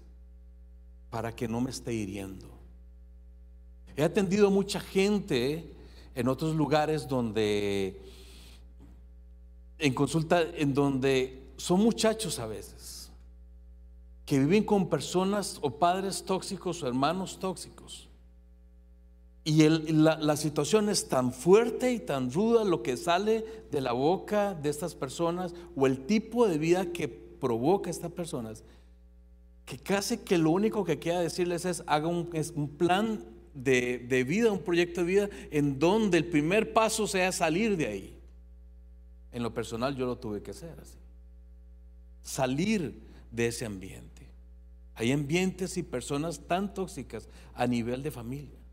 para 1.11 1.35
que 1.35 1.49
no 1.49 1.61
me 1.61 1.71
esté 1.71 1.95
hiriendo. 1.95 2.49
He 3.97 4.03
atendido 4.03 4.51
mucha 4.51 4.81
gente 4.81 5.73
en 6.15 6.29
otros 6.29 6.57
lugares 6.57 7.07
donde, 7.07 8.01
en 9.79 9.95
consulta, 9.95 10.43
en 10.43 10.75
donde 10.75 11.53
son 11.57 11.81
muchachos 11.81 12.39
a 12.39 12.47
veces 12.47 13.11
que 14.25 14.39
viven 14.39 14.65
con 14.65 14.89
personas 14.89 15.59
o 15.61 15.71
padres 15.71 16.25
tóxicos 16.25 16.83
o 16.83 16.89
hermanos 16.89 17.39
tóxicos. 17.39 18.09
Y 19.47 19.69
la, 19.69 20.17
la, 20.17 20.37
situación 20.39 20.89
es 20.89 21.07
tan 21.09 21.31
fuerte 21.31 21.93
y 21.93 22.01
tan 22.01 22.33
ruda 22.33 22.65
lo 22.65 22.83
que 22.83 22.97
sale 22.97 23.45
de 23.71 23.83
la 23.83 23.93
boca 23.93 24.55
de 24.55 24.71
estas 24.71 24.95
personas 24.95 25.55
o 25.77 25.87
el 25.87 26.07
tipo 26.07 26.49
de 26.49 26.57
vida 26.57 26.93
que 26.93 27.09
provoca 27.09 27.91
estas 27.91 28.11
personas, 28.11 28.65
que 29.67 29.77
casi 29.77 30.17
que 30.17 30.39
lo 30.39 30.51
único 30.51 30.83
que 30.87 30.99
queda 30.99 31.21
decirles 31.21 31.67
es 31.67 31.83
haga 31.87 32.09
un, 32.09 32.31
es 32.33 32.53
un 32.57 32.69
plan 32.69 33.23
de, 33.53 33.99
de 33.99 34.25
vida, 34.25 34.51
un 34.51 34.63
proyecto 34.63 35.03
de 35.03 35.07
vida 35.07 35.29
en 35.51 35.79
donde 35.79 36.17
el 36.17 36.25
primer 36.25 36.73
paso 36.73 37.07
sea 37.07 37.31
salir 37.31 37.77
de 37.77 37.87
ahí. 37.87 38.19
En 39.31 39.43
lo 39.43 39.53
personal 39.53 39.95
yo 39.95 40.07
lo 40.07 40.17
tuve 40.17 40.43
que 40.43 40.53
hacer 40.53 40.79
así. 40.81 40.97
Salir 42.23 42.99
de 43.31 43.49
ese 43.49 43.67
ambiente. 43.67 44.31
Hay 44.95 45.13
ambientes 45.13 45.77
y 45.77 45.83
personas 45.83 46.41
tan 46.47 46.73
tóxicas 46.73 47.29
a 47.53 47.67
nivel 47.67 48.03
de 48.03 48.11
familia. 48.11 48.64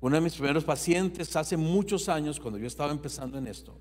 Uno 0.00 0.16
de 0.16 0.22
mis 0.22 0.34
primeros 0.34 0.64
pacientes 0.64 1.36
hace 1.36 1.56
muchos 1.56 2.08
años, 2.08 2.40
cuando 2.40 2.58
yo 2.58 2.66
estaba 2.66 2.90
empezando 2.90 3.36
en 3.36 3.46
esto, 3.46 3.76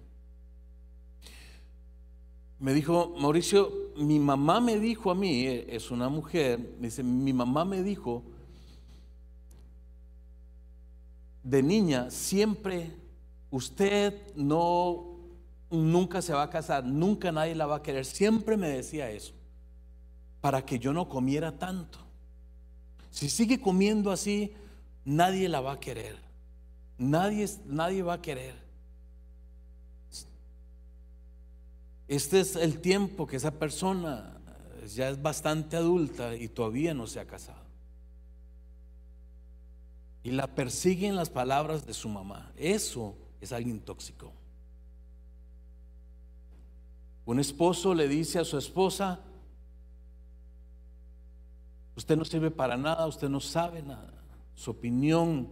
me 2.59 2.73
dijo, 2.73 3.15
Mauricio, 3.17 3.71
mi 3.95 4.19
mamá 4.19 4.59
me 4.59 4.79
dijo 4.79 5.11
a 5.11 5.15
mí, 5.15 5.47
eh, 5.47 5.65
es 5.69 5.91
una 5.91 6.09
mujer, 6.09 6.59
me 6.77 6.87
dice, 6.87 7.03
mi 7.03 7.31
mamá 7.31 7.63
me 7.63 7.81
dijo, 7.83 8.23
de 11.41 11.63
niña, 11.63 12.11
siempre 12.11 12.91
usted 13.49 14.35
no, 14.35 15.19
nunca 15.71 16.21
se 16.21 16.33
va 16.33 16.43
a 16.43 16.49
casar, 16.49 16.83
nunca 16.83 17.31
nadie 17.31 17.55
la 17.55 17.65
va 17.65 17.77
a 17.77 17.81
querer, 17.81 18.05
siempre 18.05 18.57
me 18.57 18.67
decía 18.67 19.09
eso, 19.09 19.33
para 20.41 20.65
que 20.65 20.79
yo 20.79 20.91
no 20.91 21.07
comiera 21.07 21.57
tanto. 21.57 21.99
Si 23.09 23.29
sigue 23.29 23.59
comiendo 23.59 24.11
así, 24.11 24.53
nadie 25.05 25.49
la 25.49 25.61
va 25.61 25.73
a 25.73 25.79
querer, 25.79 26.17
nadie, 26.97 27.47
nadie 27.65 28.03
va 28.03 28.13
a 28.13 28.21
querer. 28.21 28.55
Este 32.07 32.39
es 32.39 32.55
el 32.55 32.81
tiempo 32.81 33.27
que 33.27 33.35
esa 33.35 33.51
persona 33.51 34.39
ya 34.95 35.09
es 35.09 35.21
bastante 35.21 35.77
adulta 35.77 36.35
y 36.35 36.47
todavía 36.47 36.93
no 36.93 37.05
se 37.05 37.19
ha 37.19 37.25
casado. 37.25 37.69
Y 40.23 40.31
la 40.31 40.47
persiguen 40.47 41.15
las 41.15 41.29
palabras 41.29 41.85
de 41.85 41.93
su 41.93 42.09
mamá. 42.09 42.51
Eso 42.57 43.15
es 43.39 43.51
alguien 43.51 43.79
tóxico. 43.79 44.33
Un 47.25 47.39
esposo 47.39 47.93
le 47.93 48.07
dice 48.07 48.39
a 48.39 48.43
su 48.43 48.57
esposa, 48.57 49.19
usted 51.95 52.17
no 52.17 52.25
sirve 52.25 52.49
para 52.49 52.75
nada, 52.75 53.05
usted 53.05 53.29
no 53.29 53.39
sabe 53.39 53.83
nada. 53.83 54.18
Su 54.59 54.71
opinión 54.71 55.47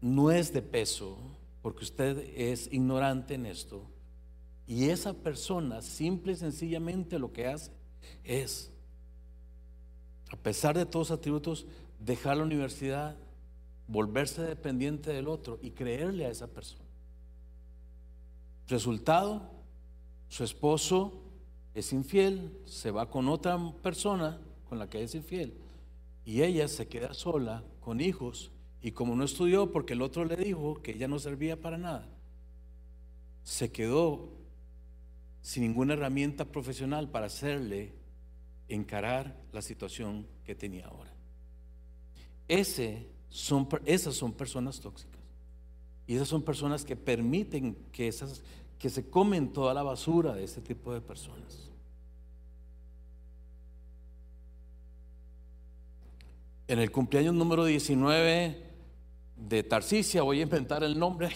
no 0.00 0.32
es 0.32 0.52
de 0.52 0.60
peso 0.60 1.18
porque 1.62 1.84
usted 1.84 2.18
es 2.34 2.68
ignorante 2.72 3.34
en 3.34 3.46
esto. 3.46 3.84
Y 4.66 4.88
esa 4.88 5.14
persona 5.14 5.82
simple 5.82 6.32
y 6.32 6.34
sencillamente 6.34 7.20
lo 7.20 7.32
que 7.32 7.46
hace 7.46 7.70
es, 8.24 8.72
a 10.32 10.36
pesar 10.36 10.76
de 10.76 10.84
todos 10.84 11.10
los 11.10 11.18
atributos, 11.20 11.64
dejar 12.00 12.38
la 12.38 12.42
universidad, 12.42 13.16
volverse 13.86 14.42
dependiente 14.42 15.12
del 15.12 15.28
otro 15.28 15.60
y 15.62 15.70
creerle 15.70 16.26
a 16.26 16.30
esa 16.30 16.48
persona. 16.48 16.84
Resultado, 18.66 19.48
su 20.28 20.42
esposo 20.42 21.22
es 21.72 21.92
infiel, 21.92 22.50
se 22.64 22.90
va 22.90 23.08
con 23.08 23.28
otra 23.28 23.56
persona 23.80 24.40
con 24.68 24.80
la 24.80 24.90
que 24.90 25.04
es 25.04 25.14
infiel 25.14 25.61
y 26.24 26.42
ella 26.42 26.68
se 26.68 26.88
queda 26.88 27.14
sola 27.14 27.64
con 27.80 28.00
hijos 28.00 28.52
y 28.80 28.92
como 28.92 29.16
no 29.16 29.24
estudió 29.24 29.70
porque 29.70 29.94
el 29.94 30.02
otro 30.02 30.24
le 30.24 30.36
dijo 30.36 30.82
que 30.82 30.92
ella 30.92 31.08
no 31.08 31.18
servía 31.18 31.60
para 31.60 31.78
nada, 31.78 32.08
se 33.42 33.70
quedó 33.70 34.28
sin 35.40 35.64
ninguna 35.64 35.94
herramienta 35.94 36.44
profesional 36.44 37.10
para 37.10 37.26
hacerle 37.26 37.92
encarar 38.68 39.36
la 39.52 39.62
situación 39.62 40.26
que 40.44 40.54
tenía 40.54 40.86
ahora. 40.86 41.12
Ese 42.48 43.06
esas 43.86 44.14
son 44.14 44.32
personas 44.32 44.80
tóxicas. 44.80 45.20
Y 46.06 46.16
esas 46.16 46.28
son 46.28 46.42
personas 46.42 46.84
que 46.84 46.96
permiten 46.96 47.74
que, 47.92 48.12
que 48.78 48.90
se 48.90 49.08
comen 49.08 49.52
toda 49.52 49.72
la 49.72 49.82
basura 49.82 50.34
de 50.34 50.44
este 50.44 50.60
tipo 50.60 50.92
de 50.92 51.00
personas. 51.00 51.71
En 56.72 56.78
el 56.78 56.90
cumpleaños 56.90 57.34
número 57.34 57.66
19 57.66 58.56
de 59.36 59.62
Tarsicia, 59.62 60.22
voy 60.22 60.40
a 60.40 60.44
inventar 60.44 60.82
el 60.82 60.98
nombre 60.98 61.28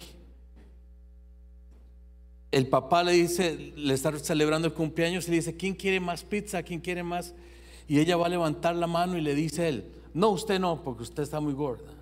el 2.50 2.68
papá 2.68 3.04
le 3.04 3.12
dice, 3.12 3.74
le 3.76 3.92
está 3.92 4.18
celebrando 4.18 4.66
el 4.66 4.72
cumpleaños 4.72 5.28
y 5.28 5.32
le 5.32 5.36
dice, 5.36 5.54
¿quién 5.54 5.74
quiere 5.74 6.00
más 6.00 6.24
pizza? 6.24 6.62
¿Quién 6.62 6.80
quiere 6.80 7.02
más? 7.02 7.34
Y 7.86 7.98
ella 7.98 8.16
va 8.16 8.24
a 8.24 8.30
levantar 8.30 8.74
la 8.76 8.86
mano 8.86 9.18
y 9.18 9.20
le 9.20 9.34
dice 9.34 9.68
él, 9.68 9.92
no, 10.14 10.30
usted 10.30 10.58
no, 10.58 10.82
porque 10.82 11.02
usted 11.02 11.22
está 11.22 11.38
muy 11.38 11.52
gorda. 11.52 11.92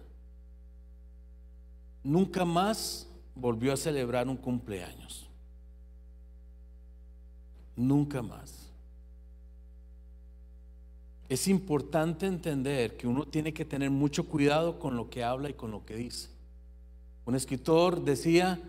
Nunca 2.05 2.45
más 2.45 3.09
volvió 3.35 3.73
a 3.73 3.77
celebrar 3.77 4.29
un 4.29 4.37
cumpleaños. 4.37 5.29
Nunca 7.75 8.23
más. 8.23 8.64
Es 11.29 11.49
importante 11.49 12.27
entender 12.27 12.97
que 12.97 13.07
uno 13.07 13.27
tiene 13.27 13.55
que 13.55 13.65
tener 13.65 13.91
mucho 13.91 14.29
cuidado 14.29 14.79
con 14.79 14.97
lo 14.97 15.09
que 15.09 15.25
habla 15.25 15.51
y 15.51 15.55
con 15.55 15.71
lo 15.71 15.85
que 15.85 15.97
dice. 15.97 16.29
Un 17.25 17.35
escritor 17.35 18.05
decía, 18.05 18.61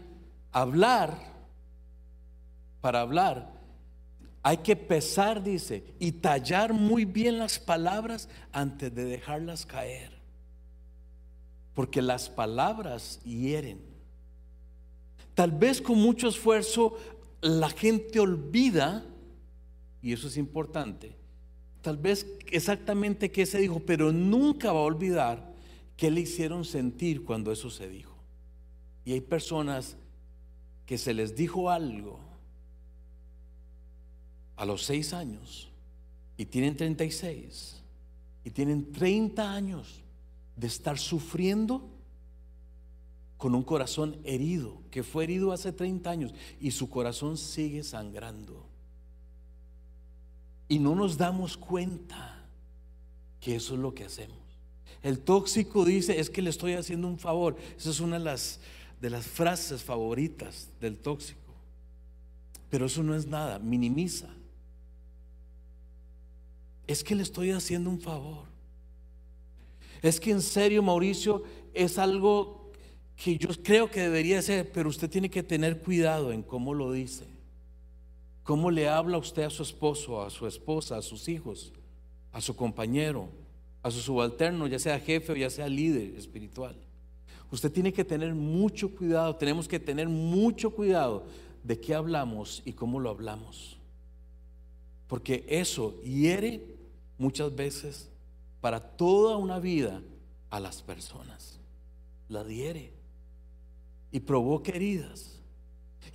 hablar 0.52 1.18
para 2.80 3.02
hablar, 3.02 3.52
hay 4.42 4.58
que 4.58 4.76
pesar, 4.76 5.44
dice, 5.44 5.84
y 6.00 6.14
tallar 6.14 6.72
muy 6.72 7.04
bien 7.04 7.40
las 7.40 7.60
palabras 7.60 8.30
antes 8.52 8.94
de 8.94 9.06
dejarlas 9.06 9.66
caer. 9.66 10.12
Porque 11.74 12.02
las 12.02 12.30
palabras 12.30 13.20
hieren. 13.24 13.82
Tal 15.34 15.52
vez 15.52 15.82
con 15.82 15.98
mucho 15.98 16.30
esfuerzo 16.30 16.96
la 17.42 17.70
gente 17.70 18.20
olvida, 18.20 19.04
y 20.02 20.14
eso 20.14 20.28
es 20.28 20.38
importante, 20.38 21.16
tal 21.86 21.98
vez 21.98 22.26
exactamente 22.48 23.32
qué 23.32 23.46
se 23.46 23.60
dijo, 23.60 23.80
pero 23.80 24.12
nunca 24.12 24.74
va 24.74 24.80
a 24.80 24.84
olvidar 24.84 25.54
qué 25.96 26.10
le 26.10 26.22
hicieron 26.22 26.66
sentir 26.66 27.24
cuando 27.24 27.52
eso 27.52 27.70
se 27.70 27.88
dijo. 27.88 28.16
Y 29.06 29.14
hay 29.14 29.22
personas 29.22 29.96
que 30.88 30.98
se 30.98 31.14
les 31.14 31.36
dijo 31.36 31.70
algo 31.70 32.20
a 34.56 34.66
los 34.66 34.84
seis 34.84 35.14
años 35.14 35.70
y 36.38 36.46
tienen 36.46 36.76
36 36.76 37.84
y 38.44 38.50
tienen 38.50 38.92
30 38.92 39.54
años 39.54 40.02
de 40.56 40.66
estar 40.66 40.98
sufriendo 40.98 41.88
con 43.38 43.54
un 43.54 43.62
corazón 43.62 44.18
herido, 44.24 44.82
que 44.90 45.04
fue 45.04 45.26
herido 45.26 45.52
hace 45.52 45.72
30 45.72 46.10
años 46.10 46.34
y 46.60 46.72
su 46.72 46.90
corazón 46.90 47.38
sigue 47.38 47.84
sangrando. 47.84 48.75
Y 50.68 50.80
no 50.80 50.96
nos 50.96 51.18
damos 51.18 51.58
cuenta 51.58 52.44
que 53.40 53.56
eso 53.56 53.76
es 53.76 53.80
lo 53.80 53.94
que 53.94 54.06
hacemos. 54.06 54.38
El 55.04 55.20
tóxico 55.20 55.86
dice, 55.86 56.20
es 56.20 56.30
que 56.30 56.42
le 56.42 56.50
estoy 56.50 56.74
haciendo 56.74 57.08
un 57.08 57.20
favor. 57.20 57.56
Esa 57.78 57.92
es 57.92 58.00
una 58.00 58.18
de 58.18 58.26
las, 58.26 58.60
de 59.00 59.10
las 59.10 59.26
frases 59.26 59.84
favoritas 59.84 60.70
del 60.82 60.98
tóxico. 60.98 61.40
Pero 62.70 62.88
eso 62.88 63.04
no 63.04 63.16
es 63.16 63.28
nada, 63.28 63.60
minimiza 63.60 64.30
es 66.88 67.04
que 67.04 67.16
le 67.16 67.24
estoy 67.24 67.52
haciendo 67.52 67.90
un 67.90 68.00
favor. 68.00 68.46
Es 70.02 70.20
que 70.20 70.32
en 70.32 70.42
serio, 70.42 70.84
Mauricio, 70.84 71.44
es 71.74 71.98
algo 71.98 72.72
que 73.16 73.38
yo 73.38 73.50
creo 73.64 73.90
que 73.90 74.02
debería 74.02 74.42
ser, 74.42 74.72
pero 74.72 74.90
usted 74.90 75.10
tiene 75.10 75.30
que 75.30 75.42
tener 75.42 75.82
cuidado 75.82 76.32
en 76.32 76.44
cómo 76.44 76.74
lo 76.74 76.92
dice. 76.92 77.26
¿Cómo 78.46 78.70
le 78.70 78.88
habla 78.88 79.18
usted 79.18 79.42
a 79.42 79.50
su 79.50 79.64
esposo, 79.64 80.22
a 80.22 80.30
su 80.30 80.46
esposa, 80.46 80.98
a 80.98 81.02
sus 81.02 81.28
hijos, 81.28 81.74
a 82.32 82.40
su 82.40 82.56
compañero, 82.56 83.28
a 83.82 83.90
su 83.90 84.00
subalterno, 84.00 84.68
ya 84.68 84.78
sea 84.78 85.00
jefe 85.00 85.32
o 85.34 85.36
ya 85.36 85.50
sea 85.50 85.68
líder 85.68 86.16
espiritual? 86.16 86.76
Usted 87.52 87.72
tiene 87.72 87.92
que 87.92 88.06
tener 88.06 88.36
mucho 88.36 88.96
cuidado, 88.96 89.36
tenemos 89.36 89.68
que 89.68 89.80
tener 89.80 90.08
mucho 90.08 90.70
cuidado 90.70 91.26
de 91.64 91.80
qué 91.80 91.96
hablamos 91.96 92.62
y 92.66 92.74
cómo 92.74 93.00
lo 93.00 93.10
hablamos. 93.10 93.80
Porque 95.08 95.44
eso 95.48 96.00
hiere 96.04 96.62
muchas 97.18 97.56
veces 97.56 98.12
para 98.62 98.80
toda 98.80 99.38
una 99.38 99.58
vida 99.58 100.04
a 100.52 100.60
las 100.60 100.84
personas. 100.84 101.60
La 102.30 102.44
diere 102.44 102.94
y 104.12 104.20
provoca 104.20 104.72
heridas. 104.72 105.35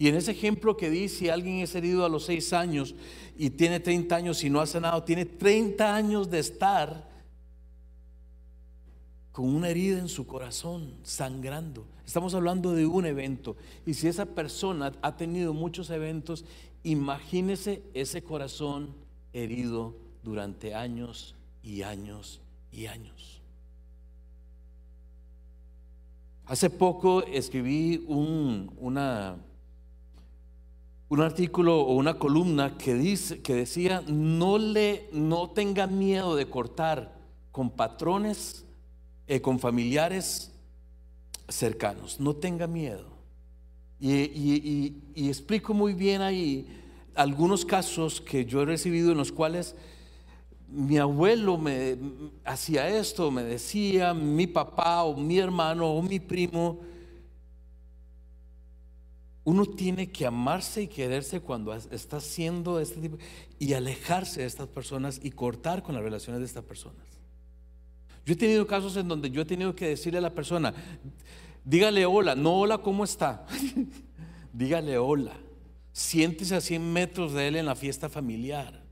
Y 0.01 0.09
en 0.09 0.15
ese 0.15 0.31
ejemplo 0.31 0.79
que 0.79 0.89
dice, 0.89 1.15
si 1.15 1.29
alguien 1.29 1.59
es 1.59 1.75
herido 1.75 2.07
a 2.07 2.09
los 2.09 2.25
seis 2.25 2.55
años 2.55 2.95
y 3.37 3.51
tiene 3.51 3.81
30 3.81 4.17
años 4.17 4.43
y 4.43 4.49
no 4.49 4.63
ha 4.63 4.67
sanado, 4.67 5.05
tiene 5.05 5.27
30 5.27 5.95
años 5.95 6.31
de 6.31 6.39
estar 6.39 7.07
con 9.31 9.55
una 9.55 9.69
herida 9.69 9.99
en 9.99 10.09
su 10.09 10.27
corazón, 10.27 10.95
sangrando. 11.03 11.85
Estamos 12.07 12.33
hablando 12.33 12.73
de 12.73 12.87
un 12.87 13.05
evento. 13.05 13.59
Y 13.85 13.93
si 13.93 14.09
esa 14.09 14.25
persona 14.25 14.91
ha 15.03 15.19
tenido 15.19 15.53
muchos 15.53 15.91
eventos, 15.91 16.47
imagínese 16.83 17.83
ese 17.93 18.23
corazón 18.23 18.95
herido 19.35 19.95
durante 20.23 20.75
años 20.75 21.35
y 21.63 21.83
años 21.83 22.41
y 22.73 22.87
años. 22.87 23.43
Hace 26.47 26.71
poco 26.71 27.23
escribí 27.23 28.03
un, 28.09 28.73
una, 28.79 29.37
un 31.11 31.21
artículo 31.21 31.81
o 31.81 31.95
una 31.95 32.19
columna 32.19 32.79
que, 32.79 32.95
dice, 32.95 33.43
que 33.43 33.53
decía, 33.53 34.03
no, 34.07 34.59
le, 34.59 35.09
no 35.13 35.51
tenga 35.51 35.89
miedo 35.89 36.37
de 36.37 36.49
cortar 36.49 37.19
con 37.51 37.69
patrones, 37.71 38.65
eh, 39.27 39.41
con 39.41 39.59
familiares 39.59 40.53
cercanos, 41.49 42.21
no 42.21 42.35
tenga 42.37 42.69
miedo. 42.69 43.09
Y, 43.99 44.95
y 45.15 45.29
explico 45.29 45.75
muy 45.75 45.95
bien 45.95 46.23
ahí 46.23 46.67
algunos 47.17 47.65
casos 47.65 48.21
que 48.21 48.47
yo 48.47 48.63
he 48.63 48.65
recibido 48.65 49.11
en 49.11 49.19
los 49.19 49.33
cuales 49.33 49.75
mi 50.69 50.97
abuelo 50.97 51.59
me 51.59 51.99
hacía 52.45 52.89
esto, 52.89 53.33
me 53.33 53.43
decía, 53.43 54.15
mi 54.15 54.47
papá 54.47 55.03
o 55.03 55.17
mi 55.17 55.39
hermano 55.39 55.91
o 55.93 56.01
mi 56.01 56.21
primo. 56.21 56.79
Uno 59.43 59.65
tiene 59.65 60.11
que 60.11 60.27
amarse 60.27 60.83
y 60.83 60.89
quererse 60.89 61.41
cuando 61.41 61.75
está 61.75 62.19
haciendo 62.19 62.79
este 62.79 63.01
tipo 63.01 63.17
y 63.59 63.73
alejarse 63.73 64.41
de 64.41 64.47
estas 64.47 64.69
personas 64.69 65.19
y 65.23 65.31
cortar 65.31 65.83
con 65.83 65.95
las 65.95 66.05
relaciones 66.05 66.41
de 66.41 66.47
estas 66.47 66.65
personas. 66.65 67.07
Yo 68.27 68.35
he 68.35 68.37
tenido 68.37 68.67
casos 68.67 68.97
en 68.97 69.09
donde 69.09 69.31
yo 69.31 69.43
he 69.43 69.47
tenido 69.47 69.75
que 69.75 69.89
decirle 69.89 70.19
a 70.19 70.23
la 70.23 70.35
persona, 70.35 70.75
dígale 71.65 72.05
hola, 72.05 72.35
no 72.35 72.61
hola, 72.61 72.79
¿cómo 72.79 73.05
está? 73.05 73.47
dígale 74.53 74.99
hola. 74.99 75.33
Siéntese 75.93 76.55
a 76.55 76.61
100 76.61 76.93
metros 76.93 77.33
de 77.33 77.49
él 77.49 77.57
en 77.57 77.67
la 77.67 77.75
fiesta 77.75 78.09
familiar. 78.09 78.83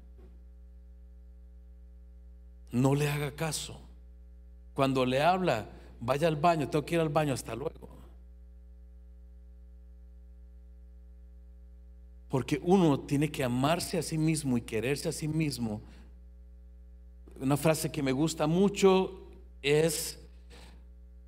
No 2.70 2.94
le 2.94 3.08
haga 3.08 3.32
caso. 3.32 3.80
Cuando 4.74 5.04
le 5.04 5.22
habla, 5.22 5.68
vaya 6.00 6.28
al 6.28 6.36
baño, 6.36 6.68
tengo 6.68 6.84
que 6.84 6.94
ir 6.94 7.00
al 7.00 7.08
baño, 7.08 7.34
hasta 7.34 7.54
luego. 7.54 7.97
Porque 12.28 12.60
uno 12.62 13.00
tiene 13.00 13.30
que 13.30 13.42
amarse 13.42 13.98
a 13.98 14.02
sí 14.02 14.18
mismo 14.18 14.56
y 14.58 14.60
quererse 14.60 15.08
a 15.08 15.12
sí 15.12 15.28
mismo. 15.28 15.80
Una 17.40 17.56
frase 17.56 17.90
que 17.90 18.02
me 18.02 18.12
gusta 18.12 18.46
mucho 18.46 19.28
es, 19.62 20.18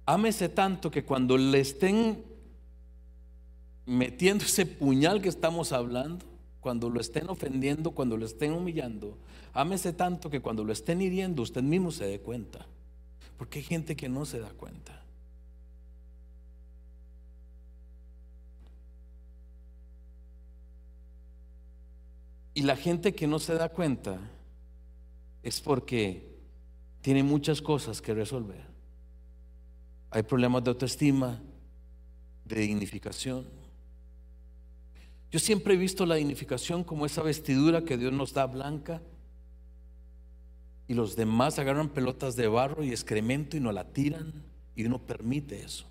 ámese 0.05 0.49
tanto 0.49 0.91
que 0.91 1.05
cuando 1.05 1.39
le 1.39 1.61
estén 1.61 2.23
metiendo 3.87 4.45
ese 4.45 4.67
puñal 4.67 5.23
que 5.23 5.29
estamos 5.29 5.73
hablando, 5.73 6.27
cuando 6.61 6.91
lo 6.91 7.01
estén 7.01 7.29
ofendiendo, 7.29 7.93
cuando 7.93 8.17
lo 8.17 8.27
estén 8.27 8.53
humillando, 8.53 9.17
ámese 9.53 9.93
tanto 9.93 10.31
que 10.31 10.41
cuando 10.41 10.65
lo 10.65 10.73
estén 10.73 11.01
hiriendo 11.01 11.43
usted 11.43 11.63
mismo 11.63 11.91
se 11.91 12.05
dé 12.05 12.21
cuenta. 12.21 12.67
Porque 13.39 13.61
hay 13.61 13.65
gente 13.65 13.97
que 13.97 14.09
no 14.09 14.27
se 14.27 14.39
da 14.39 14.51
cuenta. 14.51 15.00
Y 22.61 22.63
la 22.63 22.77
gente 22.77 23.15
que 23.15 23.27
no 23.27 23.39
se 23.39 23.55
da 23.55 23.71
cuenta 23.71 24.21
es 25.43 25.63
porque 25.63 26.37
tiene 27.01 27.23
muchas 27.23 27.63
cosas 27.63 28.03
que 28.03 28.13
resolver. 28.13 28.67
Hay 30.11 30.25
problemas 30.25 30.63
de 30.65 30.69
autoestima, 30.69 31.41
de 32.45 32.61
dignificación, 32.61 33.47
yo 35.31 35.39
siempre 35.39 35.73
he 35.73 35.79
visto 35.79 36.05
la 36.05 36.17
dignificación 36.17 36.85
como 36.85 37.07
esa 37.07 37.23
vestidura 37.23 37.83
que 37.83 37.97
Dios 37.97 38.13
nos 38.13 38.35
da 38.35 38.45
blanca 38.45 39.01
y 40.87 40.93
los 40.93 41.17
demás 41.17 41.59
agarran 41.59 41.89
pelotas 41.89 42.37
de 42.37 42.47
barro 42.47 42.85
y 42.85 42.91
excremento 42.91 43.57
y 43.57 43.61
no 43.61 43.73
la 43.73 43.91
tiran 43.91 44.45
y 44.77 44.85
uno 44.85 44.99
permite 44.99 45.63
eso. 45.63 45.87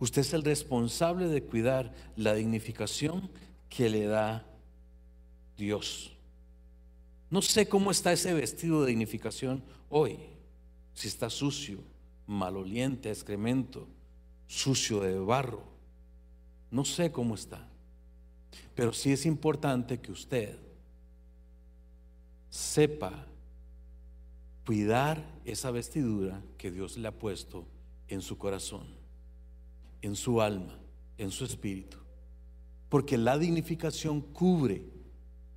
Usted 0.00 0.22
es 0.22 0.32
el 0.32 0.44
responsable 0.44 1.28
de 1.28 1.42
cuidar 1.42 1.92
la 2.16 2.32
dignificación 2.32 3.28
que 3.68 3.90
le 3.90 4.06
da 4.06 4.46
Dios. 5.58 6.12
No 7.28 7.42
sé 7.42 7.68
cómo 7.68 7.90
está 7.90 8.12
ese 8.12 8.32
vestido 8.32 8.82
de 8.82 8.88
dignificación 8.88 9.62
hoy. 9.90 10.18
Si 10.94 11.08
está 11.08 11.28
sucio, 11.28 11.80
maloliente, 12.26 13.10
excremento, 13.10 13.86
sucio 14.46 15.00
de 15.00 15.18
barro. 15.18 15.62
No 16.70 16.84
sé 16.84 17.12
cómo 17.12 17.34
está. 17.34 17.68
Pero 18.74 18.92
sí 18.92 19.12
es 19.12 19.26
importante 19.26 20.00
que 20.00 20.12
usted 20.12 20.58
sepa 22.48 23.26
cuidar 24.64 25.22
esa 25.44 25.70
vestidura 25.70 26.42
que 26.56 26.70
Dios 26.70 26.96
le 26.96 27.08
ha 27.08 27.18
puesto 27.18 27.66
en 28.06 28.22
su 28.22 28.38
corazón, 28.38 28.86
en 30.02 30.14
su 30.14 30.40
alma, 30.40 30.78
en 31.18 31.30
su 31.30 31.44
espíritu. 31.44 31.98
Porque 32.88 33.18
la 33.18 33.36
dignificación 33.36 34.20
cubre 34.20 34.97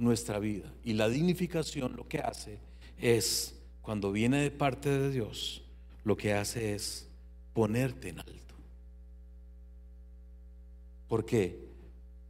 nuestra 0.02 0.40
vida. 0.40 0.74
Y 0.84 0.94
la 0.94 1.08
dignificación 1.08 1.96
lo 1.96 2.08
que 2.08 2.20
hace 2.20 2.60
es, 2.98 3.56
cuando 3.82 4.12
viene 4.12 4.42
de 4.42 4.52
parte 4.52 4.90
de 4.90 5.10
Dios, 5.12 5.64
lo 6.04 6.18
que 6.18 6.34
hace 6.34 6.74
es 6.74 7.08
ponerte 7.54 8.10
en 8.10 8.20
alto. 8.20 8.56
¿Por 11.08 11.26
qué? 11.26 11.68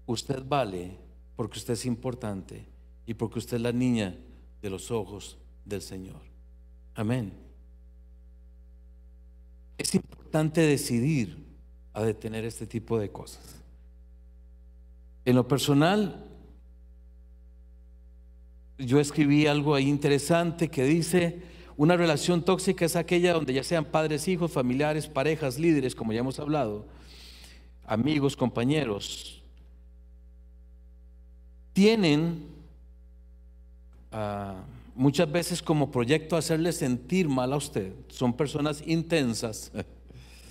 Usted 0.06 0.44
vale 0.46 0.98
porque 1.36 1.60
usted 1.60 1.74
es 1.74 1.86
importante 1.86 2.66
y 3.06 3.14
porque 3.14 3.40
usted 3.40 3.58
es 3.58 3.64
la 3.64 3.72
niña 3.72 4.18
de 4.62 4.70
los 4.70 4.92
ojos 4.92 5.38
del 5.66 5.82
Señor. 5.82 6.22
Amén. 6.96 7.32
Es 9.78 9.96
importante 9.96 10.62
decidir 10.62 11.46
a 11.94 12.04
detener 12.04 12.46
este 12.46 12.68
tipo 12.68 13.00
de 13.00 13.12
cosas. 13.12 13.62
En 15.26 15.36
lo 15.36 15.48
personal, 15.48 16.31
yo 18.86 19.00
escribí 19.00 19.48
algo 19.48 19.76
ahí 19.76 19.88
interesante 19.88 20.70
que 20.70 20.84
dice, 20.84 21.42
una 21.78 21.96
relación 21.96 22.44
tóxica 22.44 22.86
es 22.86 22.96
aquella 22.96 23.34
donde 23.34 23.54
ya 23.54 23.64
sean 23.64 23.86
padres, 23.86 24.28
hijos, 24.28 24.52
familiares, 24.52 25.08
parejas, 25.08 25.58
líderes, 25.58 25.96
como 25.96 26.14
ya 26.14 26.20
hemos 26.20 26.40
hablado, 26.40 26.86
amigos, 27.86 28.36
compañeros, 28.36 29.42
tienen 31.74 32.46
ah, 34.12 34.64
muchas 34.96 35.32
veces 35.32 35.62
como 35.62 35.92
proyecto 35.92 36.36
hacerle 36.36 36.72
sentir 36.72 37.30
mal 37.30 37.54
a 37.54 37.58
usted. 37.58 37.94
Son 38.10 38.34
personas 38.34 38.84
intensas, 38.86 39.72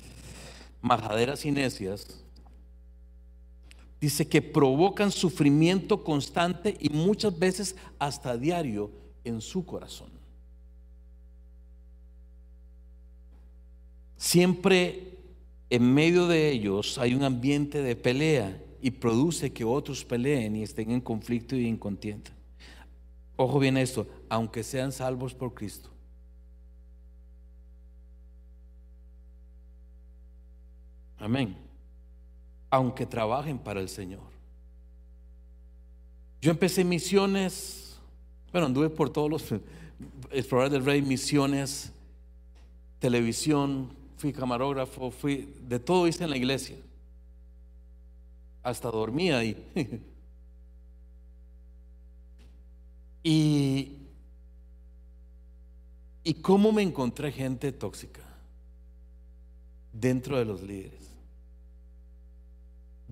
majaderas 0.81 1.45
y 1.45 1.51
necias. 1.51 2.25
Dice 4.01 4.27
que 4.27 4.41
provocan 4.41 5.11
sufrimiento 5.11 6.03
constante 6.03 6.77
y 6.81 6.89
muchas 6.89 7.39
veces 7.39 7.77
hasta 7.99 8.37
diario 8.37 8.91
en 9.25 9.41
su 9.41 9.67
corazón. 9.67 10.09
Siempre 14.17 15.19
en 15.69 15.95
medio 15.95 16.27
de 16.27 16.51
ellos 16.51 16.99
hay 16.99 17.15
un 17.15 17.25
ambiente 17.25 17.83
de 17.83 17.95
pelea 17.95 18.61
y 18.83 18.91
produce 18.91 19.53
que 19.53 19.65
otros 19.65 20.05
peleen 20.05 20.57
y 20.57 20.63
estén 20.63 20.91
en 20.91 21.01
conflicto 21.01 21.55
y 21.55 21.67
en 21.67 21.77
contienda. 21.77 22.31
Ojo 23.37 23.59
bien 23.59 23.77
esto, 23.77 24.07
aunque 24.29 24.63
sean 24.63 24.93
salvos 24.93 25.35
por 25.35 25.55
Cristo. 25.55 25.91
Amén. 31.19 31.70
Aunque 32.71 33.05
trabajen 33.05 33.59
para 33.59 33.81
el 33.81 33.89
Señor. 33.89 34.23
Yo 36.41 36.51
empecé 36.51 36.85
misiones, 36.85 37.99
bueno, 38.53 38.67
anduve 38.69 38.89
por 38.89 39.11
todos 39.11 39.29
los 39.31 39.45
exploradores 40.31 40.73
del 40.73 40.85
rey, 40.85 41.03
misiones, 41.03 41.93
televisión, 42.99 43.91
fui 44.17 44.33
camarógrafo, 44.33 45.11
fui, 45.11 45.53
de 45.69 45.79
todo 45.79 46.07
hice 46.07 46.25
en 46.25 46.31
la 46.31 46.37
iglesia 46.37 46.77
hasta 48.63 48.91
dormía 48.91 49.39
ahí. 49.39 49.57
y, 53.23 53.97
y 56.25 56.35
cómo 56.35 56.73
me 56.73 56.83
encontré 56.83 57.33
gente 57.33 57.73
tóxica 57.73 58.23
dentro 59.93 60.39
de 60.39 60.45
los 60.45 60.63
líderes. 60.63 61.09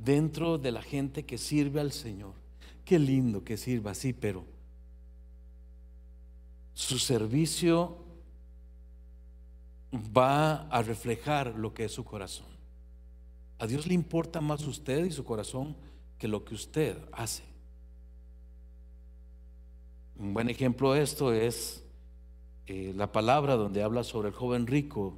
Dentro 0.04 0.58
de 0.58 0.72
la 0.72 0.82
gente 0.82 1.24
que 1.24 1.38
sirve 1.38 1.80
al 1.80 1.92
Señor. 1.92 2.34
Qué 2.84 2.98
lindo 2.98 3.44
que 3.44 3.56
sirva 3.56 3.90
así, 3.90 4.12
pero 4.12 4.44
su 6.74 6.98
servicio 6.98 7.98
va 9.92 10.68
a 10.68 10.82
reflejar 10.82 11.54
lo 11.54 11.74
que 11.74 11.84
es 11.84 11.92
su 11.92 12.04
corazón. 12.04 12.46
A 13.58 13.66
Dios 13.66 13.86
le 13.86 13.94
importa 13.94 14.40
más 14.40 14.66
usted 14.66 15.04
y 15.04 15.10
su 15.10 15.24
corazón 15.24 15.76
que 16.18 16.28
lo 16.28 16.44
que 16.44 16.54
usted 16.54 16.96
hace. 17.12 17.42
Un 20.16 20.34
buen 20.34 20.48
ejemplo 20.48 20.92
de 20.92 21.02
esto 21.02 21.32
es 21.32 21.84
eh, 22.66 22.92
la 22.96 23.10
palabra 23.12 23.56
donde 23.56 23.82
habla 23.82 24.04
sobre 24.04 24.28
el 24.28 24.34
joven 24.34 24.66
rico. 24.66 25.16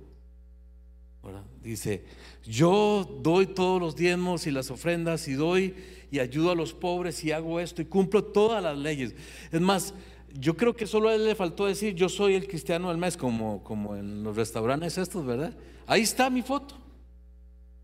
Dice, 1.63 2.05
yo 2.45 3.19
doy 3.23 3.47
todos 3.47 3.81
los 3.81 3.95
diezmos 3.95 4.47
y 4.47 4.51
las 4.51 4.71
ofrendas 4.71 5.29
y 5.29 5.35
doy 5.35 5.75
y 6.11 6.19
ayudo 6.19 6.51
a 6.51 6.55
los 6.55 6.73
pobres 6.73 7.23
y 7.23 7.33
hago 7.33 7.61
esto 7.61 7.83
y 7.83 7.85
cumplo 7.85 8.25
todas 8.25 8.63
las 8.63 8.77
leyes. 8.77 9.15
Es 9.53 9.61
más, 9.61 9.95
yo 10.33 10.57
creo 10.57 10.75
que 10.75 10.87
solo 10.87 11.11
a 11.11 11.15
él 11.15 11.25
le 11.27 11.35
faltó 11.35 11.67
decir, 11.67 11.95
yo 11.95 12.09
soy 12.09 12.35
el 12.35 12.49
cristiano 12.49 12.89
del 12.89 12.97
mes, 12.97 13.17
como, 13.17 13.63
como 13.63 13.97
en 13.97 14.23
los 14.23 14.35
restaurantes 14.35 14.97
estos, 14.97 15.25
¿verdad? 15.27 15.55
Ahí 15.87 16.03
está 16.03 16.31
mi 16.31 16.41
foto. 16.41 16.77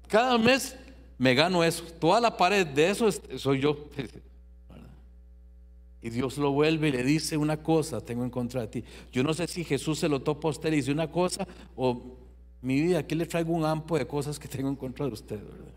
Cada 0.08 0.38
mes 0.38 0.76
me 1.18 1.34
gano 1.34 1.62
eso. 1.62 1.84
Toda 2.00 2.20
la 2.20 2.36
pared 2.36 2.66
de 2.66 2.90
eso 2.90 3.08
soy 3.36 3.60
yo. 3.60 3.88
Y 6.02 6.10
Dios 6.10 6.38
lo 6.38 6.52
vuelve 6.52 6.88
y 6.88 6.92
le 6.92 7.02
dice 7.02 7.36
una 7.36 7.64
cosa, 7.64 8.00
tengo 8.00 8.22
en 8.22 8.30
contra 8.30 8.60
de 8.60 8.68
ti. 8.68 8.84
Yo 9.10 9.24
no 9.24 9.34
sé 9.34 9.48
si 9.48 9.64
Jesús 9.64 9.98
se 9.98 10.08
lo 10.08 10.22
topa 10.22 10.46
a 10.46 10.50
usted 10.52 10.72
y 10.72 10.76
dice 10.76 10.92
una 10.92 11.10
cosa 11.10 11.48
o 11.74 12.16
mi 12.62 12.80
vida, 12.80 12.98
aquí 12.98 13.14
le 13.14 13.26
traigo 13.26 13.52
un 13.52 13.64
ampo 13.64 13.98
de 13.98 14.06
cosas 14.06 14.38
que 14.38 14.48
tengo 14.48 14.68
en 14.68 14.76
contra 14.76 15.06
de 15.06 15.12
usted, 15.12 15.38
¿verdad? 15.38 15.72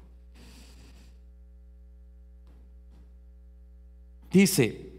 Dice, 4.32 4.90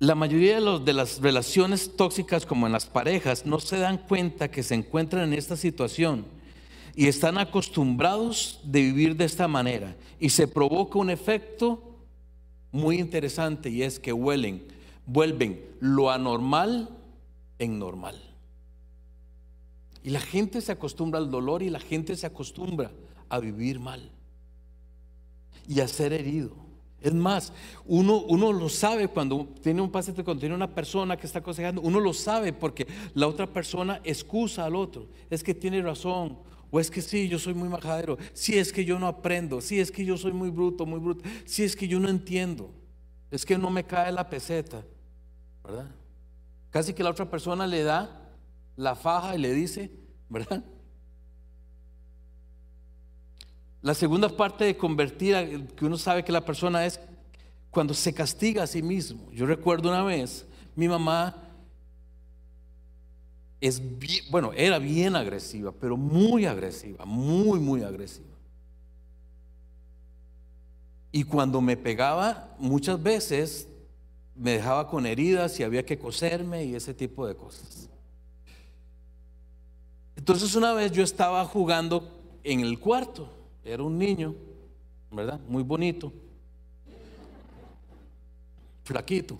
la 0.00 0.14
mayoría 0.14 0.56
de, 0.56 0.60
los, 0.60 0.84
de, 0.84 0.92
las 0.92 1.20
relaciones 1.20 1.96
tóxicas 1.96 2.44
como 2.44 2.66
en 2.66 2.72
las 2.72 2.86
parejas 2.86 3.46
no 3.46 3.60
se 3.60 3.78
dan 3.78 3.98
cuenta 3.98 4.50
que 4.50 4.62
se 4.62 4.74
encuentran 4.74 5.24
en 5.24 5.38
esta 5.38 5.56
situación 5.56 6.26
y 6.94 7.06
están 7.06 7.38
acostumbrados 7.38 8.60
de 8.64 8.82
vivir 8.82 9.16
de 9.16 9.24
esta 9.24 9.46
manera 9.46 9.96
y 10.18 10.30
se 10.30 10.48
provoca 10.48 10.98
un 10.98 11.10
efecto 11.10 11.88
muy 12.72 12.98
interesante 12.98 13.70
y 13.70 13.82
es 13.82 14.00
que 14.00 14.12
huelen, 14.12 14.66
vuelven 15.06 15.64
lo 15.80 16.10
anormal 16.10 16.88
en 17.58 17.78
normal. 17.78 18.27
Y 20.08 20.10
la 20.10 20.20
gente 20.20 20.62
se 20.62 20.72
acostumbra 20.72 21.20
al 21.20 21.30
dolor 21.30 21.62
y 21.62 21.68
la 21.68 21.80
gente 21.80 22.16
se 22.16 22.26
acostumbra 22.26 22.90
a 23.28 23.40
vivir 23.40 23.78
mal 23.78 24.10
y 25.68 25.80
a 25.80 25.86
ser 25.86 26.14
herido. 26.14 26.56
Es 27.02 27.12
más, 27.12 27.52
uno, 27.84 28.22
uno 28.22 28.50
lo 28.54 28.70
sabe 28.70 29.08
cuando 29.08 29.46
tiene 29.62 29.82
un 29.82 29.90
paciente, 29.90 30.24
cuando 30.24 30.40
tiene 30.40 30.54
una 30.54 30.74
persona 30.74 31.18
que 31.18 31.26
está 31.26 31.40
aconsejando, 31.40 31.82
uno 31.82 32.00
lo 32.00 32.14
sabe 32.14 32.54
porque 32.54 32.86
la 33.12 33.28
otra 33.28 33.46
persona 33.52 34.00
excusa 34.02 34.64
al 34.64 34.76
otro. 34.76 35.10
Es 35.28 35.42
que 35.42 35.52
tiene 35.52 35.82
razón, 35.82 36.38
o 36.70 36.80
es 36.80 36.90
que 36.90 37.02
sí, 37.02 37.28
yo 37.28 37.38
soy 37.38 37.52
muy 37.52 37.68
majadero. 37.68 38.16
Si 38.32 38.58
es 38.58 38.72
que 38.72 38.86
yo 38.86 38.98
no 38.98 39.08
aprendo. 39.08 39.60
Si 39.60 39.78
es 39.78 39.92
que 39.92 40.06
yo 40.06 40.16
soy 40.16 40.32
muy 40.32 40.48
bruto, 40.48 40.86
muy 40.86 41.00
bruto. 41.00 41.22
Si 41.44 41.64
es 41.64 41.76
que 41.76 41.86
yo 41.86 42.00
no 42.00 42.08
entiendo. 42.08 42.72
Es 43.30 43.44
que 43.44 43.58
no 43.58 43.68
me 43.68 43.84
cae 43.84 44.10
la 44.10 44.30
peseta. 44.30 44.82
¿Verdad? 45.62 45.90
Casi 46.70 46.94
que 46.94 47.02
la 47.02 47.10
otra 47.10 47.28
persona 47.28 47.66
le 47.66 47.82
da 47.82 48.17
la 48.78 48.94
faja 48.94 49.34
y 49.34 49.38
le 49.38 49.52
dice, 49.52 49.90
¿verdad? 50.28 50.64
La 53.82 53.92
segunda 53.92 54.28
parte 54.28 54.64
de 54.64 54.76
convertir, 54.76 55.66
que 55.74 55.84
uno 55.84 55.98
sabe 55.98 56.24
que 56.24 56.30
la 56.30 56.44
persona 56.44 56.86
es 56.86 57.00
cuando 57.70 57.92
se 57.92 58.14
castiga 58.14 58.62
a 58.62 58.66
sí 58.68 58.80
mismo. 58.80 59.32
Yo 59.32 59.46
recuerdo 59.46 59.88
una 59.88 60.04
vez, 60.04 60.46
mi 60.76 60.86
mamá 60.86 61.34
es 63.60 63.82
bueno, 64.30 64.52
era 64.54 64.78
bien 64.78 65.16
agresiva, 65.16 65.72
pero 65.72 65.96
muy 65.96 66.46
agresiva, 66.46 67.04
muy, 67.04 67.58
muy 67.58 67.82
agresiva. 67.82 68.28
Y 71.10 71.24
cuando 71.24 71.60
me 71.60 71.76
pegaba, 71.76 72.54
muchas 72.60 73.02
veces 73.02 73.66
me 74.36 74.52
dejaba 74.52 74.88
con 74.88 75.04
heridas 75.04 75.58
y 75.58 75.64
había 75.64 75.84
que 75.84 75.98
coserme 75.98 76.64
y 76.64 76.76
ese 76.76 76.94
tipo 76.94 77.26
de 77.26 77.34
cosas. 77.34 77.88
Entonces 80.28 80.54
una 80.56 80.74
vez 80.74 80.92
yo 80.92 81.02
estaba 81.02 81.42
jugando 81.46 82.06
en 82.44 82.60
el 82.60 82.78
cuarto, 82.78 83.32
era 83.64 83.82
un 83.82 83.96
niño, 83.96 84.34
¿verdad? 85.10 85.40
Muy 85.48 85.62
bonito, 85.62 86.12
flaquito. 88.84 89.38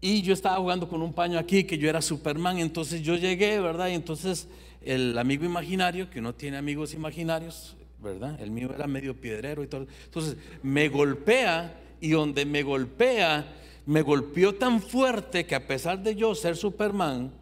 Y 0.00 0.22
yo 0.22 0.32
estaba 0.32 0.58
jugando 0.58 0.88
con 0.88 1.02
un 1.02 1.12
paño 1.12 1.40
aquí, 1.40 1.64
que 1.64 1.76
yo 1.76 1.88
era 1.88 2.00
Superman, 2.00 2.58
entonces 2.58 3.02
yo 3.02 3.16
llegué, 3.16 3.58
¿verdad? 3.58 3.88
Y 3.88 3.94
entonces 3.94 4.46
el 4.80 5.18
amigo 5.18 5.44
imaginario, 5.44 6.08
que 6.08 6.20
no 6.20 6.32
tiene 6.32 6.56
amigos 6.56 6.94
imaginarios, 6.94 7.76
¿verdad? 7.98 8.40
El 8.40 8.52
mío 8.52 8.70
era 8.72 8.86
medio 8.86 9.20
piedrero 9.20 9.64
y 9.64 9.66
todo. 9.66 9.88
Entonces 10.04 10.36
me 10.62 10.88
golpea 10.88 11.80
y 12.00 12.10
donde 12.10 12.46
me 12.46 12.62
golpea, 12.62 13.44
me 13.86 14.02
golpeó 14.02 14.54
tan 14.54 14.80
fuerte 14.80 15.46
que 15.46 15.56
a 15.56 15.66
pesar 15.66 16.00
de 16.00 16.14
yo 16.14 16.32
ser 16.36 16.56
Superman, 16.56 17.32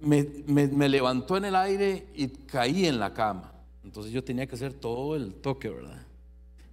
me, 0.00 0.24
me 0.46 0.88
levantó 0.88 1.36
en 1.36 1.46
el 1.46 1.56
aire 1.56 2.08
y 2.14 2.28
caí 2.28 2.86
en 2.86 2.98
la 2.98 3.12
cama. 3.12 3.52
Entonces 3.84 4.12
yo 4.12 4.22
tenía 4.22 4.46
que 4.46 4.54
hacer 4.54 4.74
todo 4.74 5.16
el 5.16 5.34
toque, 5.34 5.68
¿verdad? 5.68 6.02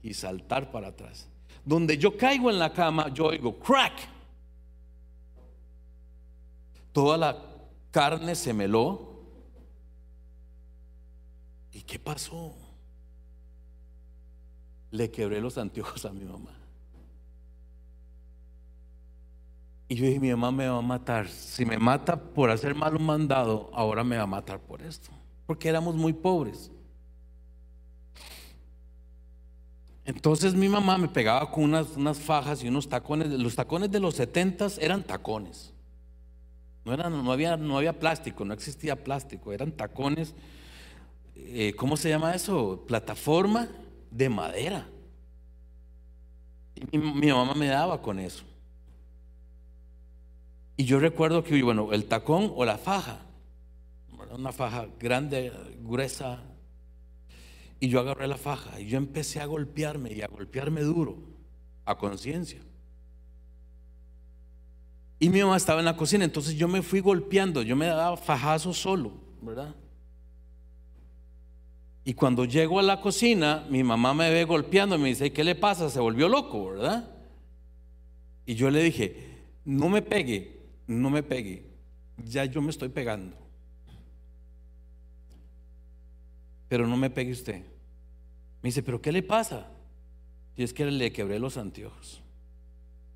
Y 0.02 0.14
saltar 0.14 0.72
para 0.72 0.90
atrás. 0.90 1.28
Donde 1.64 1.98
yo 1.98 2.18
caigo 2.18 2.50
en 2.50 2.60
la 2.60 2.74
cama, 2.74 3.14
yo 3.14 3.26
oigo 3.26 3.58
crack 3.60 4.14
toda 6.94 7.18
la 7.18 7.44
carne 7.92 8.36
se 8.36 8.54
meló. 8.54 9.10
¿Y 11.74 11.82
qué 11.82 12.00
pasó? 12.00 12.56
Le 14.92 15.12
quebré 15.12 15.42
los 15.42 15.58
anteojos 15.58 16.06
a 16.06 16.12
mi 16.12 16.24
mamá. 16.24 16.56
Y 19.94 19.96
yo 19.96 20.08
dije, 20.08 20.20
mi 20.20 20.32
mamá 20.32 20.52
me 20.52 20.68
va 20.68 20.80
a 20.80 20.82
matar. 20.82 21.28
Si 21.28 21.68
me 21.68 21.78
mata 21.78 22.20
por 22.20 22.50
hacer 22.50 22.74
mal 22.74 22.96
un 22.96 23.06
mandado, 23.06 23.70
ahora 23.74 24.04
me 24.04 24.18
va 24.18 24.24
a 24.24 24.26
matar 24.26 24.60
por 24.60 24.82
esto. 24.82 25.12
Porque 25.46 25.70
éramos 25.70 25.94
muy 25.94 26.14
pobres. 26.14 26.72
Entonces 30.04 30.56
mi 30.56 30.68
mamá 30.68 30.98
me 30.98 31.10
pegaba 31.10 31.52
con 31.52 31.66
unas, 31.66 31.96
unas 31.96 32.18
fajas 32.18 32.64
y 32.64 32.70
unos 32.70 32.90
tacones. 32.90 33.30
Los 33.30 33.56
tacones 33.56 33.92
de 33.92 34.00
los 34.00 34.16
setentas 34.16 34.80
eran 34.80 35.04
tacones. 35.04 35.76
No, 36.86 36.98
no, 36.98 37.32
había, 37.32 37.56
no 37.56 37.78
había 37.78 38.00
plástico, 38.00 38.46
no 38.46 38.56
existía 38.56 39.04
plástico, 39.04 39.54
eran 39.54 39.74
tacones, 39.74 40.34
eh, 41.36 41.76
¿cómo 41.78 41.98
se 41.98 42.10
llama 42.10 42.34
eso? 42.34 42.84
Plataforma 42.88 43.70
de 44.10 44.28
madera. 44.28 44.88
Y 46.92 46.98
mi, 46.98 47.32
mamá 47.32 47.54
me 47.54 47.68
daba 47.68 48.02
con 48.02 48.18
eso. 48.18 48.44
Y 50.76 50.86
yo 50.86 51.00
recuerdo 51.00 51.44
que, 51.44 51.62
bueno, 51.62 51.94
el 51.94 52.06
tacón 52.06 52.52
o 52.56 52.66
la 52.66 52.78
faja, 52.78 53.20
una 54.32 54.52
faja 54.52 54.88
grande, 55.00 55.52
gruesa, 55.82 56.42
y 57.80 57.90
yo 57.90 58.00
agarré 58.00 58.28
la 58.28 58.38
faja 58.38 58.80
y 58.80 58.88
yo 58.88 58.98
empecé 58.98 59.42
a 59.42 59.46
golpearme 59.46 60.14
y 60.14 60.22
a 60.22 60.28
golpearme 60.28 60.82
duro, 60.82 61.18
a 61.86 61.98
conciencia. 61.98 62.62
Y 65.20 65.30
mi 65.30 65.42
mamá 65.42 65.58
estaba 65.58 65.80
en 65.80 65.86
la 65.86 65.96
cocina, 65.96 66.26
entonces 66.26 66.56
yo 66.56 66.68
me 66.68 66.82
fui 66.82 67.00
golpeando, 67.02 67.62
yo 67.62 67.76
me 67.76 67.86
daba 67.86 68.18
fajazo 68.18 68.74
solo, 68.74 69.12
¿verdad? 69.42 69.76
Y 72.06 72.14
cuando 72.14 72.46
llego 72.46 72.80
a 72.80 72.84
la 72.84 73.00
cocina, 73.00 73.66
mi 73.70 73.84
mamá 73.84 74.14
me 74.14 74.30
ve 74.30 74.44
golpeando 74.44 74.96
y 74.96 75.00
me 75.00 75.10
dice, 75.10 75.32
¿qué 75.32 75.44
le 75.44 75.56
pasa? 75.56 75.90
Se 75.90 76.00
volvió 76.00 76.28
loco, 76.28 76.72
¿verdad? 76.72 77.10
Y 78.46 78.56
yo 78.56 78.70
le 78.70 78.84
dije, 78.84 79.40
no 79.64 79.88
me 79.88 80.02
pegue, 80.02 80.63
no 80.94 81.10
me 81.10 81.24
pegue, 81.24 81.66
ya 82.18 82.46
yo 82.46 82.62
me 82.62 82.70
estoy 82.70 82.90
pegando. 82.90 83.36
Pero 86.68 86.88
no 86.88 86.98
me 86.98 87.10
pegue 87.10 87.32
usted. 87.32 87.62
Me 88.62 88.70
dice, 88.70 88.82
¿pero 88.82 89.02
qué 89.02 89.12
le 89.12 89.24
pasa? 89.24 89.68
Y 90.56 90.64
es 90.64 90.74
que 90.74 90.86
le 90.86 91.12
quebré 91.12 91.40
los 91.40 91.58
anteojos. 91.58 92.22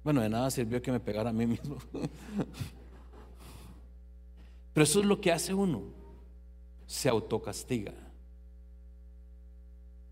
Bueno, 0.03 0.21
de 0.21 0.29
nada 0.29 0.49
sirvió 0.51 0.81
que 0.81 0.91
me 0.91 0.99
pegara 0.99 1.29
a 1.31 1.33
mí 1.33 1.45
mismo. 1.45 1.77
Pero 4.73 4.83
eso 4.83 4.99
es 4.99 5.05
lo 5.05 5.19
que 5.19 5.31
hace 5.31 5.53
uno. 5.53 5.83
Se 6.85 7.09
autocastiga. 7.09 7.93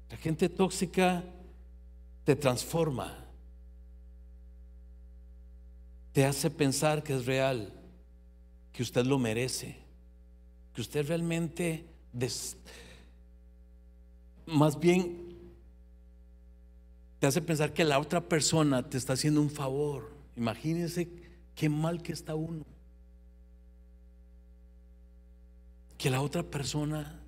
La 0.10 0.18
gente 0.18 0.50
tóxica 0.50 1.24
te 2.24 2.36
transforma. 2.36 3.25
Te 6.16 6.24
hace 6.24 6.50
pensar 6.50 7.04
que 7.04 7.14
es 7.14 7.26
real, 7.26 7.74
que 8.72 8.82
usted 8.82 9.06
lo 9.06 9.20
merece, 9.20 9.76
que 10.74 10.80
usted 10.80 11.06
realmente 11.06 11.84
más 14.46 14.80
bien 14.80 15.36
te 17.20 17.28
hace 17.28 17.42
pensar 17.42 17.74
que 17.74 17.84
la 17.84 18.00
otra 18.00 18.22
persona 18.22 18.90
te 18.90 18.98
está 18.98 19.12
haciendo 19.12 19.42
un 19.42 19.50
favor. 19.50 20.10
Imagínense 20.38 21.10
qué 21.54 21.68
mal 21.68 22.02
que 22.02 22.14
está 22.14 22.34
uno. 22.34 22.66
Que 25.98 26.10
la 26.10 26.22
otra 26.22 26.44
persona 26.44 27.20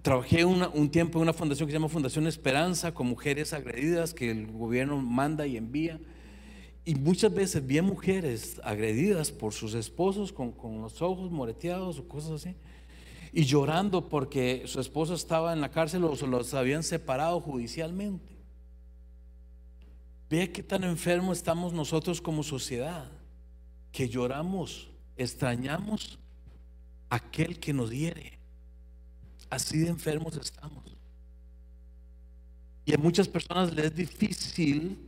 Trabajé 0.00 0.46
un 0.46 0.90
tiempo 0.90 1.18
en 1.18 1.24
una 1.24 1.34
fundación 1.34 1.66
que 1.66 1.72
se 1.72 1.76
llama 1.76 1.90
Fundación 1.90 2.26
Esperanza 2.26 2.94
con 2.94 3.08
mujeres 3.08 3.52
agredidas 3.52 4.14
que 4.14 4.30
el 4.30 4.46
gobierno 4.46 4.96
manda 4.96 5.46
y 5.46 5.58
envía. 5.58 6.00
Y 6.88 6.94
muchas 6.94 7.34
veces 7.34 7.66
vi 7.66 7.82
mujeres 7.82 8.58
agredidas 8.64 9.30
por 9.30 9.52
sus 9.52 9.74
esposos 9.74 10.32
con, 10.32 10.54
los 10.80 11.02
ojos 11.02 11.30
moreteados 11.30 11.98
o 11.98 12.08
cosas 12.08 12.30
así. 12.40 12.56
Y 13.30 13.44
llorando 13.44 14.08
porque 14.08 14.62
su 14.64 14.80
esposo 14.80 15.12
estaba 15.12 15.52
en 15.52 15.60
la 15.60 15.70
cárcel 15.70 16.02
o 16.04 16.16
los 16.16 16.54
habían 16.54 16.82
separado 16.82 17.42
judicialmente. 17.42 18.32
Ve 20.30 20.50
qué 20.50 20.62
tan 20.62 20.82
enfermos 20.82 21.36
estamos 21.36 21.74
nosotros 21.74 22.22
como 22.22 22.42
sociedad, 22.42 23.12
que 23.92 24.08
lloramos, 24.08 24.88
extrañamos 25.18 26.18
a 27.10 27.16
aquel 27.16 27.60
que 27.60 27.74
nos 27.74 27.90
hiere. 27.90 28.38
Así 29.50 29.80
de 29.80 29.88
enfermos 29.88 30.38
estamos. 30.38 30.96
Y 32.86 32.94
a 32.94 32.96
muchas 32.96 33.28
personas 33.28 33.74
les 33.74 33.84
es 33.84 33.94
difícil, 33.94 35.07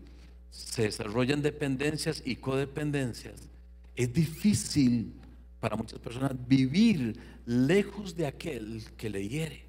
se 0.51 0.83
desarrollan 0.83 1.43
dependencias 1.43 2.23
y 2.25 2.37
codependencias. 2.37 3.49
Es 3.97 4.13
difícil 4.13 5.15
para 5.61 5.77
muchas 5.77 5.99
personas 5.99 6.33
vivir 6.47 7.19
lejos 7.47 8.17
de 8.17 8.27
aquel 8.27 8.85
que 8.97 9.11
le 9.11 9.29
hiere 9.29 9.65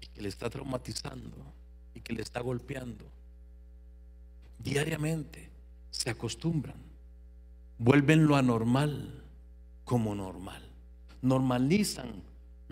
y 0.00 0.06
que 0.06 0.22
le 0.22 0.28
está 0.28 0.48
traumatizando 0.50 1.36
y 1.94 2.00
que 2.00 2.12
le 2.12 2.22
está 2.22 2.40
golpeando. 2.40 3.04
Diariamente 4.58 5.50
se 5.90 6.10
acostumbran, 6.10 6.76
vuelven 7.78 8.26
lo 8.26 8.36
anormal 8.36 9.22
como 9.84 10.14
normal, 10.14 10.62
normalizan 11.20 12.22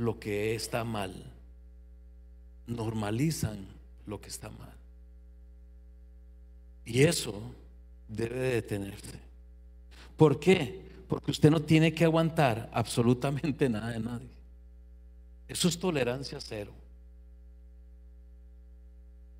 lo 0.00 0.18
que 0.18 0.54
está 0.54 0.84
mal. 0.84 1.32
Normalizan 2.66 3.66
lo 4.06 4.20
que 4.20 4.28
está 4.28 4.48
mal. 4.48 4.79
Y 6.84 7.02
eso 7.02 7.54
debe 8.08 8.38
detenerse. 8.38 9.18
¿Por 10.16 10.38
qué? 10.38 10.90
Porque 11.08 11.30
usted 11.30 11.50
no 11.50 11.60
tiene 11.60 11.92
que 11.92 12.04
aguantar 12.04 12.70
absolutamente 12.72 13.68
nada 13.70 13.90
de 13.90 14.00
nadie. 14.00 14.30
Eso 15.48 15.68
es 15.68 15.78
tolerancia 15.78 16.38
cero. 16.40 16.72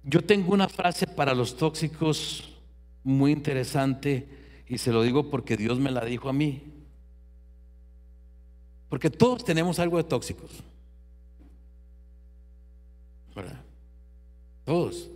Yo 0.02 0.24
tengo 0.24 0.52
una 0.52 0.68
frase 0.68 1.06
para 1.06 1.34
los 1.34 1.56
tóxicos 1.56 2.56
muy 3.04 3.32
interesante 3.32 4.28
y 4.66 4.78
se 4.78 4.92
lo 4.92 5.02
digo 5.02 5.30
porque 5.30 5.56
Dios 5.56 5.78
me 5.78 5.90
la 5.90 6.04
dijo 6.04 6.28
a 6.28 6.32
mí. 6.32 6.62
Porque 8.88 9.10
todos 9.10 9.44
tenemos 9.44 9.78
algo 9.78 9.98
de 9.98 10.04
tóxicos. 10.04 10.50
¿Verdad? 13.34 13.60
Todos. 14.64 15.10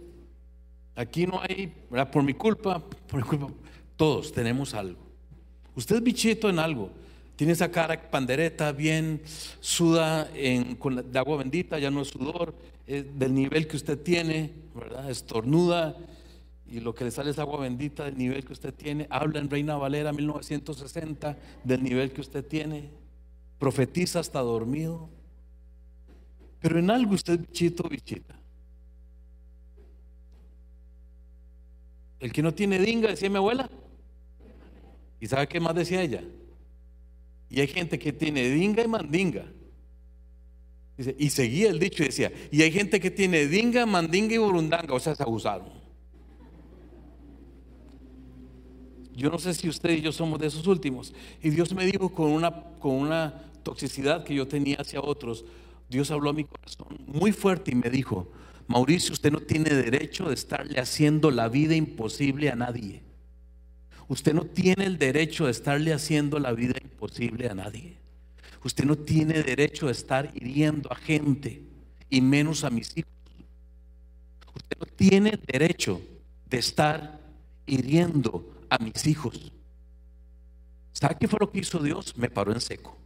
Aquí 0.95 1.27
no 1.27 1.41
hay. 1.41 1.73
Por 2.13 2.23
mi 2.23 2.35
culpa, 2.35 2.79
por 2.79 3.23
mi 3.23 3.29
culpa, 3.29 3.49
todos 3.97 4.33
tenemos 4.33 4.75
algo. 4.75 5.01
Usted 5.75 5.97
es 5.97 6.03
bichito 6.03 6.49
en 6.49 6.59
algo. 6.59 6.91
Tiene 7.37 7.53
esa 7.53 7.71
cara 7.71 8.11
pandereta, 8.11 8.71
bien 8.71 9.21
suda 9.61 10.31
en, 10.35 10.77
con 10.77 11.11
de 11.11 11.19
agua 11.19 11.39
bendita, 11.39 11.79
ya 11.81 11.91
no 11.91 12.01
es 12.01 12.09
sudor, 12.09 12.55
del 12.87 13.35
nivel 13.35 13.67
que 13.67 13.77
usted 13.77 13.99
tiene, 13.99 14.53
¿verdad? 14.75 15.11
Estornuda 15.11 15.97
y 16.67 16.81
lo 16.81 16.95
que 16.95 17.05
le 17.05 17.11
sale 17.11 17.31
es 17.31 17.39
agua 17.39 17.61
bendita 17.61 18.05
del 18.05 18.17
nivel 18.17 18.45
que 18.45 18.53
usted 18.53 18.73
tiene. 18.73 19.07
Habla 19.11 19.41
en 19.41 19.51
Reina 19.51 19.77
Valera 19.77 20.13
1960 20.13 21.37
del 21.65 21.83
nivel 21.83 22.13
que 22.13 22.21
usted 22.21 22.45
tiene 22.45 22.91
profetiza 23.59 24.21
hasta 24.21 24.41
dormido. 24.41 25.09
Pero 26.61 26.79
en 26.79 26.91
algo 26.91 27.15
usted 27.15 27.41
bichito, 27.41 27.89
bichita. 27.89 28.35
El 32.25 32.33
que 32.33 32.43
no 32.43 32.55
tiene 32.55 32.79
dinga, 32.79 33.11
decía 33.11 33.29
mi 33.29 33.37
abuela. 33.37 33.69
¿Y 35.21 35.27
sabe 35.27 35.47
qué 35.47 35.61
más 35.61 35.75
decía 35.75 36.01
ella? 36.01 36.25
Y 37.51 37.61
hay 37.61 37.67
gente 37.67 37.99
que 37.99 38.15
tiene 38.15 38.49
dinga 38.49 38.83
y 38.83 38.89
mandinga. 38.89 39.45
y 41.19 41.29
seguía 41.29 41.69
el 41.69 41.79
dicho 41.79 42.03
y 42.03 42.07
decía, 42.07 42.33
y 42.51 42.63
hay 42.63 42.73
gente 42.73 42.99
que 42.99 43.11
tiene 43.11 43.47
dinga, 43.47 43.85
mandinga 43.85 44.37
y 44.37 44.39
burundanga, 44.39 44.95
o 44.95 45.01
sea, 45.01 45.15
se 45.15 45.23
abusaron. 45.23 45.69
Yo 49.15 49.29
no 49.29 49.39
sé 49.39 49.53
si 49.53 49.69
usted 49.69 49.91
y 49.91 50.01
yo 50.01 50.11
somos 50.11 50.41
de 50.41 50.47
esos 50.47 50.67
últimos. 50.67 51.13
Y 51.43 51.51
Dios 51.51 51.75
me 51.75 51.85
dijo 51.85 52.09
con 52.09 52.31
una, 52.31 52.51
con 52.79 52.93
una 52.93 53.53
toxicidad 53.63 54.25
que 54.25 54.35
yo 54.35 54.49
tenía 54.49 54.77
hacia 54.77 55.03
otros, 55.03 55.45
Dios 55.91 56.11
habló 56.11 56.31
a 56.31 56.33
mi 56.33 56.45
corazón 56.45 57.05
muy 57.07 57.33
fuerte 57.33 57.73
y 57.73 57.75
me 57.75 57.91
dijo, 57.91 58.33
Mauricio, 58.67 59.13
usted 59.13 59.31
no 59.31 59.41
tiene 59.41 59.71
derecho 59.71 60.29
de 60.29 60.35
estarle 60.35 60.81
haciendo 60.81 61.31
la 61.31 61.49
vida 61.49 61.75
imposible 61.75 62.51
a 62.51 62.57
nadie. 62.57 63.03
Usted 64.09 64.35
no 64.35 64.45
tiene 64.45 64.85
el 64.85 64.99
derecho 64.99 65.47
de 65.47 65.51
estarle 65.51 65.93
haciendo 65.93 66.39
la 66.39 66.53
vida 66.53 66.75
imposible 66.83 67.49
a 67.49 67.55
nadie. 67.55 67.97
Usted 68.63 68.85
no 68.85 68.97
tiene 68.97 69.43
derecho 69.43 69.87
de 69.87 69.93
estar 69.93 70.31
hiriendo 70.35 70.91
a 70.91 70.97
gente 70.97 71.63
y 72.09 72.21
menos 72.21 72.65
a 72.65 72.71
mis 72.71 72.97
hijos. 72.97 73.13
Usted 74.55 74.79
no 74.79 74.87
tiene 74.87 75.39
derecho 75.47 76.01
de 76.47 76.59
estar 76.59 77.21
hiriendo 77.67 78.65
a 78.71 78.79
mis 78.79 79.07
hijos. 79.07 79.53
¿Sabe 80.93 81.17
qué 81.19 81.29
fue 81.29 81.39
lo 81.41 81.51
que 81.51 81.59
hizo 81.59 81.79
Dios? 81.81 82.17
Me 82.17 82.31
paró 82.31 82.53
en 82.53 82.61
seco. 82.61 82.97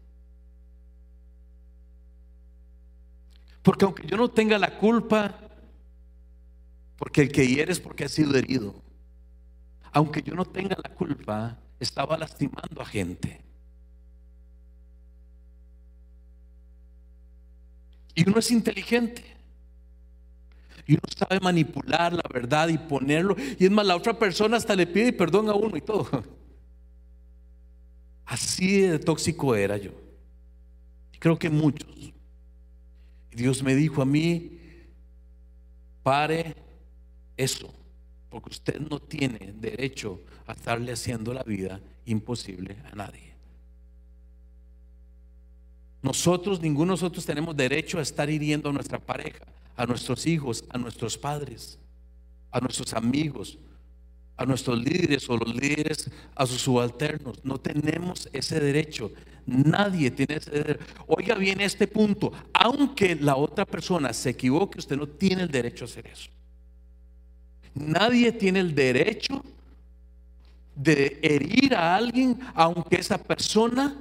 Porque 3.62 3.84
aunque 3.84 4.06
yo 4.06 4.16
no 4.16 4.28
tenga 4.28 4.58
la 4.58 4.78
culpa, 4.78 5.47
porque 6.98 7.22
el 7.22 7.32
que 7.32 7.46
hiere 7.46 7.72
es 7.72 7.80
porque 7.80 8.04
ha 8.04 8.08
sido 8.08 8.36
herido, 8.36 8.74
aunque 9.92 10.20
yo 10.20 10.34
no 10.34 10.44
tenga 10.44 10.76
la 10.82 10.92
culpa, 10.92 11.56
estaba 11.78 12.18
lastimando 12.18 12.82
a 12.82 12.84
gente. 12.84 13.40
Y 18.14 18.28
uno 18.28 18.40
es 18.40 18.50
inteligente. 18.50 19.24
Y 20.86 20.94
uno 20.94 21.02
sabe 21.16 21.38
manipular 21.38 22.12
la 22.12 22.24
verdad 22.32 22.68
y 22.68 22.78
ponerlo. 22.78 23.36
Y 23.58 23.64
es 23.64 23.70
más, 23.70 23.86
la 23.86 23.94
otra 23.94 24.18
persona 24.18 24.56
hasta 24.56 24.74
le 24.74 24.86
pide 24.86 25.12
perdón 25.12 25.48
a 25.48 25.54
uno 25.54 25.76
y 25.76 25.80
todo. 25.80 26.08
Así 28.26 28.80
de 28.80 28.98
tóxico 28.98 29.54
era 29.54 29.76
yo. 29.76 29.92
Y 31.12 31.18
creo 31.18 31.38
que 31.38 31.48
muchos. 31.48 31.88
Dios 33.30 33.62
me 33.62 33.76
dijo 33.76 34.02
a 34.02 34.04
mí, 34.04 34.58
pare 36.02 36.67
eso, 37.38 37.72
porque 38.28 38.50
usted 38.50 38.78
no 38.78 39.00
tiene 39.00 39.54
derecho 39.58 40.20
a 40.46 40.52
estarle 40.52 40.92
haciendo 40.92 41.32
la 41.32 41.42
vida 41.42 41.80
imposible 42.04 42.76
a 42.92 42.94
nadie. 42.94 43.32
Nosotros, 46.02 46.60
ninguno 46.60 46.92
de 46.92 47.00
nosotros 47.00 47.24
tenemos 47.24 47.56
derecho 47.56 47.98
a 47.98 48.02
estar 48.02 48.28
hiriendo 48.28 48.68
a 48.68 48.72
nuestra 48.72 48.98
pareja, 48.98 49.46
a 49.76 49.86
nuestros 49.86 50.26
hijos, 50.26 50.64
a 50.68 50.78
nuestros 50.78 51.16
padres, 51.16 51.78
a 52.50 52.60
nuestros 52.60 52.92
amigos, 52.92 53.58
a 54.36 54.46
nuestros 54.46 54.78
líderes 54.78 55.28
o 55.28 55.36
los 55.36 55.54
líderes 55.54 56.10
a 56.34 56.46
sus 56.46 56.62
subalternos. 56.62 57.44
No 57.44 57.58
tenemos 57.58 58.28
ese 58.32 58.60
derecho. 58.60 59.12
Nadie 59.46 60.10
tiene 60.12 60.36
ese 60.36 60.50
derecho. 60.50 60.84
Oiga 61.08 61.34
bien 61.34 61.60
este 61.60 61.88
punto. 61.88 62.32
Aunque 62.52 63.16
la 63.16 63.36
otra 63.36 63.64
persona 63.64 64.12
se 64.12 64.30
equivoque, 64.30 64.78
usted 64.78 64.96
no 64.96 65.08
tiene 65.08 65.42
el 65.42 65.50
derecho 65.50 65.84
a 65.84 65.88
hacer 65.88 66.06
eso. 66.06 66.30
Nadie 67.74 68.32
tiene 68.32 68.60
el 68.60 68.74
derecho 68.74 69.42
de 70.74 71.18
herir 71.22 71.74
a 71.74 71.96
alguien 71.96 72.38
aunque 72.54 72.96
esa 72.96 73.18
persona 73.18 73.96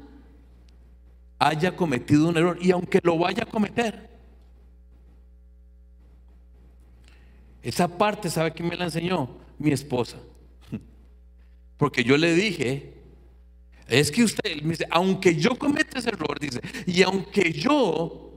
haya 1.39 1.75
cometido 1.75 2.29
un 2.29 2.37
error 2.37 2.57
y 2.61 2.71
aunque 2.71 2.99
lo 3.03 3.17
vaya 3.17 3.43
a 3.43 3.45
cometer. 3.45 4.09
Esa 7.61 7.87
parte, 7.87 8.29
¿sabe 8.29 8.53
quién 8.53 8.69
me 8.69 8.75
la 8.75 8.85
enseñó? 8.85 9.29
Mi 9.57 9.71
esposa. 9.71 10.17
Porque 11.77 12.03
yo 12.03 12.15
le 12.15 12.33
dije, 12.33 12.93
es 13.87 14.11
que 14.11 14.23
usted, 14.23 14.61
me 14.61 14.71
dice, 14.71 14.87
aunque 14.89 15.35
yo 15.35 15.57
cometa 15.57 15.99
ese 15.99 16.09
error, 16.09 16.39
dice, 16.39 16.61
y 16.85 17.01
aunque 17.01 17.51
yo 17.51 18.31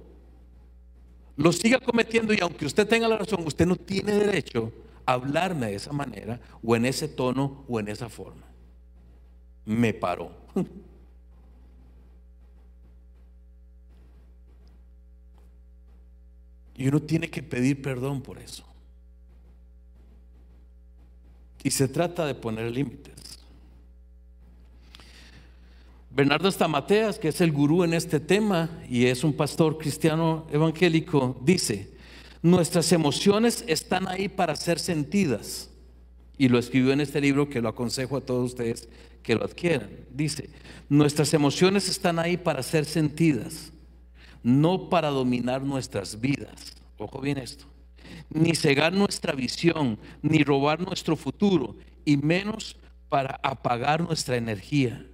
lo 1.36 1.52
siga 1.52 1.78
cometiendo 1.78 2.34
y 2.34 2.38
aunque 2.40 2.66
usted 2.66 2.86
tenga 2.86 3.08
la 3.08 3.18
razón, 3.18 3.46
usted 3.46 3.66
no 3.66 3.76
tiene 3.76 4.12
derecho 4.12 4.72
hablarme 5.06 5.66
de 5.66 5.74
esa 5.76 5.92
manera 5.92 6.40
o 6.62 6.76
en 6.76 6.84
ese 6.86 7.08
tono 7.08 7.64
o 7.68 7.80
en 7.80 7.88
esa 7.88 8.08
forma. 8.08 8.46
Me 9.64 9.92
paró. 9.92 10.32
Y 16.76 16.88
uno 16.88 17.00
tiene 17.00 17.28
que 17.28 17.42
pedir 17.42 17.82
perdón 17.82 18.22
por 18.22 18.38
eso. 18.38 18.64
Y 21.62 21.70
se 21.70 21.88
trata 21.88 22.24
de 22.24 22.34
poner 22.34 22.70
límites. 22.70 23.38
Bernardo 26.10 26.50
Stamateas, 26.50 27.18
que 27.18 27.28
es 27.28 27.40
el 27.40 27.52
gurú 27.52 27.84
en 27.84 27.94
este 27.94 28.18
tema 28.18 28.82
y 28.88 29.06
es 29.06 29.22
un 29.22 29.32
pastor 29.32 29.78
cristiano 29.78 30.46
evangélico, 30.50 31.38
dice, 31.42 31.90
nuestras 32.42 32.92
emociones 32.92 33.64
están 33.66 34.08
ahí 34.08 34.28
para 34.28 34.56
ser 34.56 34.78
sentidas. 34.78 35.70
Y 36.38 36.48
lo 36.48 36.58
escribió 36.58 36.92
en 36.92 37.00
este 37.00 37.20
libro 37.20 37.48
que 37.48 37.60
lo 37.60 37.68
aconsejo 37.68 38.16
a 38.16 38.22
todos 38.22 38.52
ustedes 38.52 38.88
que 39.22 39.34
lo 39.34 39.44
adquieran. 39.44 39.90
Dice, 40.10 40.48
nuestras 40.88 41.34
emociones 41.34 41.88
están 41.88 42.18
ahí 42.18 42.38
para 42.38 42.62
ser 42.62 42.86
sentidas, 42.86 43.70
no 44.42 44.88
para 44.88 45.08
dominar 45.08 45.62
nuestras 45.62 46.18
vidas. 46.18 46.74
Ojo 46.96 47.20
bien 47.20 47.36
esto 47.36 47.66
ni 48.30 48.54
cegar 48.54 48.92
nuestra 48.92 49.32
visión, 49.34 49.98
ni 50.22 50.42
robar 50.42 50.80
nuestro 50.80 51.16
futuro, 51.16 51.76
y 52.04 52.16
menos 52.16 52.76
para 53.08 53.40
apagar 53.42 54.00
nuestra 54.00 54.36
energía. 54.36 55.06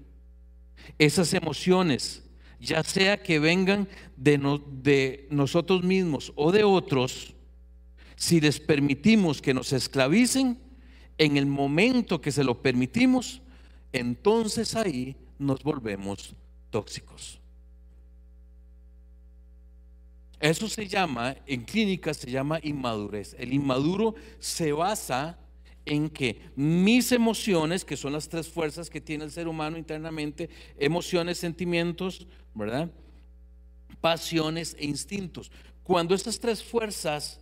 Esas 0.99 1.33
emociones, 1.35 2.23
ya 2.61 2.83
sea 2.83 3.23
que 3.23 3.39
vengan 3.39 3.89
de, 4.17 5.27
nosotros 5.31 5.83
mismos 5.83 6.33
o 6.37 6.53
de 6.53 6.65
otros, 6.65 7.35
si 8.17 8.41
les 8.41 8.61
permitimos 8.61 9.43
que 9.43 9.55
nos 9.55 9.73
esclavicen, 9.73 10.59
en 11.19 11.37
el 11.37 11.47
momento 11.47 12.21
que 12.21 12.33
se 12.33 12.45
lo 12.45 12.61
permitimos, 12.61 13.41
entonces 13.93 14.75
ahí 14.75 15.17
nos 15.39 15.63
volvemos 15.63 16.35
tóxicos. 16.71 17.41
Eso 20.39 20.69
se 20.69 20.87
llama, 20.87 21.35
en 21.47 21.63
clínica 21.65 22.13
se 22.13 22.31
llama 22.31 22.61
inmadurez. 22.63 23.35
El 23.39 23.55
inmaduro 23.55 24.15
se 24.39 24.73
basa 24.73 25.39
en 25.87 26.11
que 26.11 26.41
mis 26.57 27.13
emociones, 27.13 27.85
que 27.85 27.97
son 27.97 28.13
las 28.13 28.29
tres 28.29 28.49
fuerzas 28.49 28.91
que 28.91 29.01
tiene 29.01 29.25
el 29.25 29.31
ser 29.31 29.49
humano 29.49 29.79
internamente, 29.79 30.51
emociones, 30.79 31.39
sentimientos, 31.39 32.27
¿verdad? 32.55 32.91
Pasiones 34.01 34.77
e 34.79 34.85
instintos. 34.85 35.51
Cuando 35.83 36.15
estas 36.15 36.39
tres 36.39 36.63
fuerzas 36.63 37.41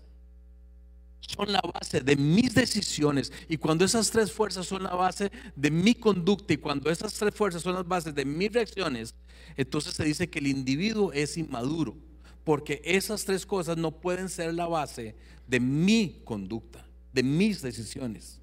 son 1.21 1.51
la 1.51 1.61
base 1.61 2.01
de 2.01 2.17
mis 2.17 2.55
decisiones 2.55 3.33
y 3.49 3.57
cuando 3.57 3.85
esas 3.85 4.11
tres 4.11 4.31
fuerzas 4.31 4.67
son 4.67 4.83
la 4.83 4.95
base 4.95 5.33
de 5.57 5.71
mi 5.71 5.95
conducta 5.95 6.53
y 6.53 6.59
cuando 6.59 6.91
esas 6.91 7.15
tres 7.15 7.35
fuerzas 7.35 7.63
son 7.63 7.75
las 7.75 7.89
bases 7.89 8.15
de 8.15 8.27
mis 8.27 8.53
reacciones, 8.53 9.15
entonces 9.57 9.95
se 9.95 10.05
dice 10.05 10.29
que 10.29 10.39
el 10.39 10.49
individuo 10.49 11.13
es 11.13 11.39
inmaduro 11.39 11.97
porque 12.45 12.83
esas 12.85 13.25
tres 13.25 13.47
cosas 13.47 13.79
no 13.79 13.91
pueden 13.91 14.29
ser 14.29 14.53
la 14.53 14.67
base 14.67 15.17
de 15.47 15.61
mi 15.61 16.21
conducta, 16.25 16.87
de 17.15 17.23
mis 17.23 17.63
decisiones. 17.63 18.41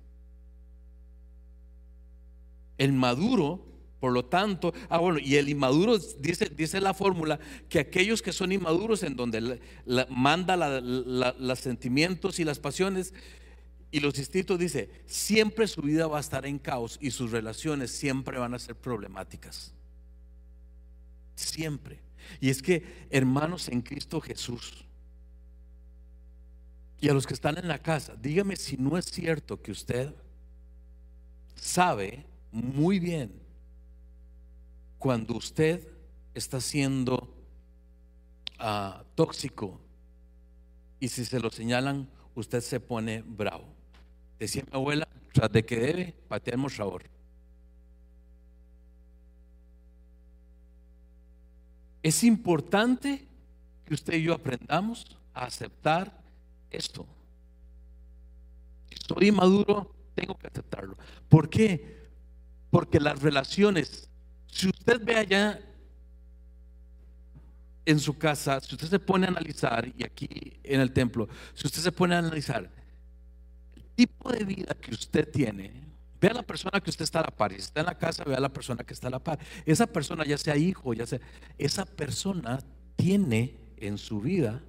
El 2.78 2.94
maduro, 2.94 3.64
por 4.00 4.14
lo 4.14 4.26
tanto, 4.26 4.74
ah 4.90 4.98
bueno, 4.98 5.20
y 5.20 5.36
el 5.36 5.50
inmaduro 5.50 5.98
dice, 5.98 6.50
dice 6.50 6.80
la 6.82 6.94
fórmula 6.94 7.40
que 7.70 7.80
aquellos 7.80 8.22
que 8.22 8.32
son 8.32 8.52
inmaduros 8.52 9.04
en 9.04 9.16
donde 9.16 9.60
manda 10.10 10.82
los 10.82 11.60
sentimientos 11.60 12.40
y 12.40 12.46
las 12.46 12.60
pasiones 12.60 13.14
y 13.92 14.00
los 14.00 14.18
instintos, 14.18 14.58
dice, 14.58 14.90
siempre 15.06 15.68
su 15.68 15.82
vida 15.82 16.08
va 16.08 16.18
a 16.18 16.22
estar 16.22 16.46
en 16.46 16.58
caos 16.58 16.98
y 17.02 17.12
sus 17.12 17.30
relaciones 17.30 17.92
siempre 17.92 18.40
van 18.40 18.54
a 18.54 18.60
ser 18.60 18.76
problemáticas. 18.76 19.74
Siempre. 21.36 22.00
Y 22.40 22.50
es 22.50 22.62
que, 22.62 23.08
hermanos 23.10 23.68
en 23.68 23.82
Cristo 23.82 24.22
Jesús, 24.22 24.86
y 27.02 27.10
a 27.10 27.14
los 27.14 27.26
que 27.26 27.34
están 27.34 27.58
en 27.58 27.68
la 27.68 27.80
casa, 27.80 28.16
dígame 28.16 28.56
si 28.56 28.78
no 28.78 28.96
es 28.96 29.06
cierto 29.06 29.60
que 29.60 29.72
usted 29.72 30.14
sabe 31.56 32.24
muy 32.52 33.00
bien 33.00 33.42
cuando 35.00 35.36
usted 35.36 35.88
está 36.36 36.62
siendo 36.62 37.36
ah, 38.60 39.04
tóxico 39.16 39.82
y 41.00 41.08
si 41.08 41.26
se 41.26 41.40
lo 41.40 41.50
señalan, 41.50 42.08
usted 42.36 42.62
se 42.62 42.80
pone 42.80 43.24
bravo. 43.26 43.66
Decía 44.38 44.64
mi 44.64 44.76
abuela, 44.76 45.08
tras 45.34 45.52
de 45.52 45.66
que 45.66 45.78
debe, 45.78 46.16
pateamos 46.28 46.76
favor. 46.76 47.04
Es 52.04 52.24
importante 52.24 53.28
que 53.86 53.96
usted 53.96 54.14
y 54.14 54.24
yo 54.24 54.36
aprendamos 54.36 55.18
a 55.34 55.46
aceptar 55.46 56.21
esto. 56.72 57.06
Si 58.90 58.96
estoy 58.96 59.28
inmaduro, 59.28 59.94
tengo 60.16 60.38
que 60.38 60.48
aceptarlo. 60.48 60.98
¿Por 61.30 61.50
qué? 61.50 62.10
Porque 62.70 63.00
las 63.00 63.22
relaciones, 63.22 64.10
si 64.48 64.68
usted 64.68 65.04
ve 65.04 65.16
allá 65.16 65.60
en 67.86 68.00
su 68.00 68.18
casa, 68.18 68.60
si 68.62 68.76
usted 68.76 68.88
se 68.88 69.00
pone 69.00 69.26
a 69.26 69.30
analizar, 69.30 69.92
y 69.98 70.04
aquí 70.04 70.28
en 70.64 70.82
el 70.82 70.94
templo, 70.94 71.28
si 71.54 71.68
usted 71.68 71.82
se 71.82 71.92
pone 71.92 72.16
a 72.16 72.20
analizar 72.20 72.70
el 73.76 73.84
tipo 73.96 74.32
de 74.32 74.44
vida 74.46 74.76
que 74.76 74.92
usted 74.92 75.30
tiene, 75.30 75.92
Ve 76.22 76.28
a 76.28 76.34
la 76.36 76.44
persona 76.44 76.80
que 76.80 76.92
usted 76.92 77.04
está 77.04 77.20
a 77.20 77.24
la 77.24 77.32
par. 77.32 77.52
Si 77.52 77.58
está 77.58 77.80
en 77.80 77.88
la 77.88 77.98
casa, 77.98 78.24
ve 78.24 78.36
a 78.36 78.40
la 78.40 78.54
persona 78.54 78.84
que 78.84 78.94
está 78.94 79.08
a 79.08 79.10
la 79.10 79.20
par. 79.20 79.40
Esa 79.66 79.88
persona, 79.88 80.24
ya 80.24 80.38
sea 80.38 80.56
hijo, 80.56 80.94
ya 80.94 81.08
sea, 81.08 81.20
esa 81.58 81.84
persona 81.84 82.60
tiene 82.96 83.58
en 83.78 83.98
su 83.98 84.22
vida, 84.22 84.62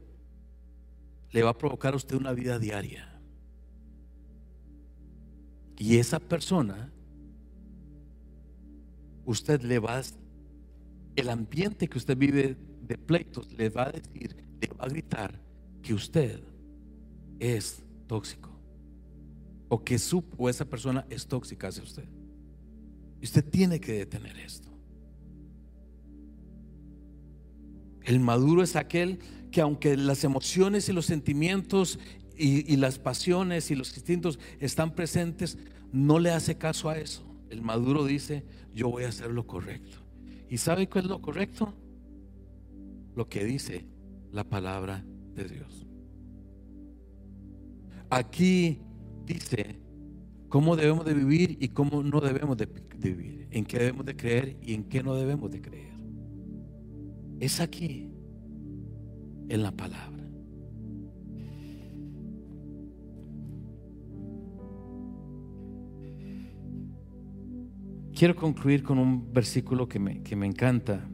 le 1.33 1.43
va 1.43 1.51
a 1.51 1.59
provocar 1.59 1.95
a 1.95 1.97
usted 1.97 2.16
una 2.16 2.33
vida 2.33 2.59
diaria. 2.59 3.09
Y 5.78 5.97
esa 5.97 6.20
persona, 6.20 6.93
usted 9.24 9.62
le 9.62 9.78
va 9.78 9.99
a, 9.99 10.03
el 11.16 11.28
ambiente 11.28 11.89
que 11.89 11.99
usted 11.99 12.16
vive 12.16 12.57
de 12.83 12.99
pleitos, 12.99 13.51
le 13.53 13.70
va 13.70 13.89
a 13.89 13.93
decir, 13.93 14.37
le 14.61 14.68
va 14.68 14.85
a 14.85 14.89
gritar 14.89 15.41
que 15.83 15.95
usted 15.95 16.41
es 17.39 17.83
tóxico 18.07 18.51
o 19.68 19.83
que 19.83 19.99
su 19.99 20.22
o 20.37 20.49
esa 20.49 20.66
persona 20.66 21.07
es 21.09 21.26
tóxica 21.26 21.68
hacia 21.68 21.83
usted. 21.83 22.07
Y 23.20 23.24
usted 23.24 23.45
tiene 23.49 23.80
que 23.80 23.93
detener 23.93 24.37
esto. 24.39 24.68
El 28.03 28.20
maduro 28.20 28.62
es 28.62 28.76
aquel 28.76 29.18
que 29.53 29.61
aunque 29.61 29.96
las 29.96 30.24
emociones 30.24 30.88
y 30.88 30.92
los 30.92 31.07
sentimientos 31.07 32.00
y, 32.36 32.76
las 32.76 32.98
pasiones 32.98 33.70
y 33.70 33.76
los 33.76 33.94
instintos 33.96 34.40
están 34.59 34.94
presentes, 34.94 35.59
no 35.92 36.18
le 36.18 36.30
hace 36.30 36.57
caso 36.57 36.88
a 36.88 36.98
eso. 36.98 37.22
El 37.50 37.62
maduro 37.62 38.05
dice, 38.05 38.44
yo 38.74 38.88
voy 38.88 39.05
a 39.05 39.11
hacer 39.11 39.30
lo 39.30 39.46
correcto. 39.46 39.98
¿Y 40.48 40.57
sabe 40.57 40.88
cuál 40.88 41.05
es 41.05 41.11
lo 41.11 41.20
correcto? 41.20 41.74
Lo 43.14 43.28
que 43.28 43.44
dice 43.44 43.86
la 44.32 44.44
palabra 44.44 45.05
de 45.34 45.44
Dios. 45.44 45.86
Aquí 48.11 48.80
dice 49.24 49.80
cómo 50.48 50.76
debemos 50.76 51.05
de 51.05 51.14
vivir 51.14 51.59
y 51.61 51.68
cómo 51.68 52.03
no 52.03 52.20
debemos 52.20 52.57
de, 52.57 52.66
vivir, 52.98 53.48
en 53.50 53.64
qué 53.64 53.78
debemos 53.78 54.07
de 54.07 54.16
creer 54.16 54.57
y 54.62 54.74
en 54.74 54.84
qué 54.84 55.03
no 55.03 55.14
debemos 55.14 55.50
de 55.50 55.61
creer. 55.61 55.92
Es 57.40 57.61
aquí, 57.61 58.11
en 59.53 59.62
la 59.62 59.70
palabra. 59.70 60.09
Quiero 68.14 68.34
concluir 68.34 68.82
con 68.82 68.98
un 68.98 69.30
versículo 69.30 69.86
que 69.86 69.98
me, 69.98 70.22
que 70.22 70.36
me 70.36 70.46
encanta. 70.46 71.07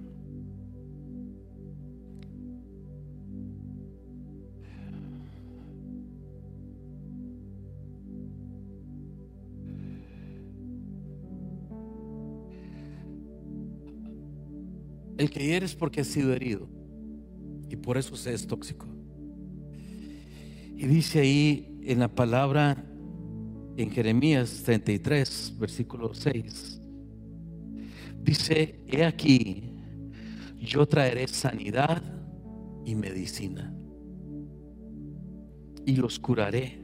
El 15.16 15.30
que 15.30 15.44
hiere 15.44 15.66
es 15.66 15.74
porque 15.74 16.02
ha 16.02 16.04
sido 16.04 16.32
herido. 16.32 16.77
Y 17.68 17.76
por 17.76 17.98
eso 17.98 18.16
se 18.16 18.32
es 18.32 18.46
tóxico. 18.46 18.86
Y 20.76 20.86
dice 20.86 21.20
ahí 21.20 21.80
en 21.82 21.98
la 21.98 22.08
palabra, 22.08 22.84
en 23.76 23.90
Jeremías 23.90 24.62
33, 24.64 25.56
versículo 25.58 26.14
6, 26.14 26.80
dice, 28.22 28.80
he 28.86 29.04
aquí, 29.04 29.74
yo 30.60 30.86
traeré 30.86 31.28
sanidad 31.28 32.02
y 32.84 32.94
medicina. 32.94 33.74
Y 35.84 35.96
los 35.96 36.18
curaré. 36.18 36.80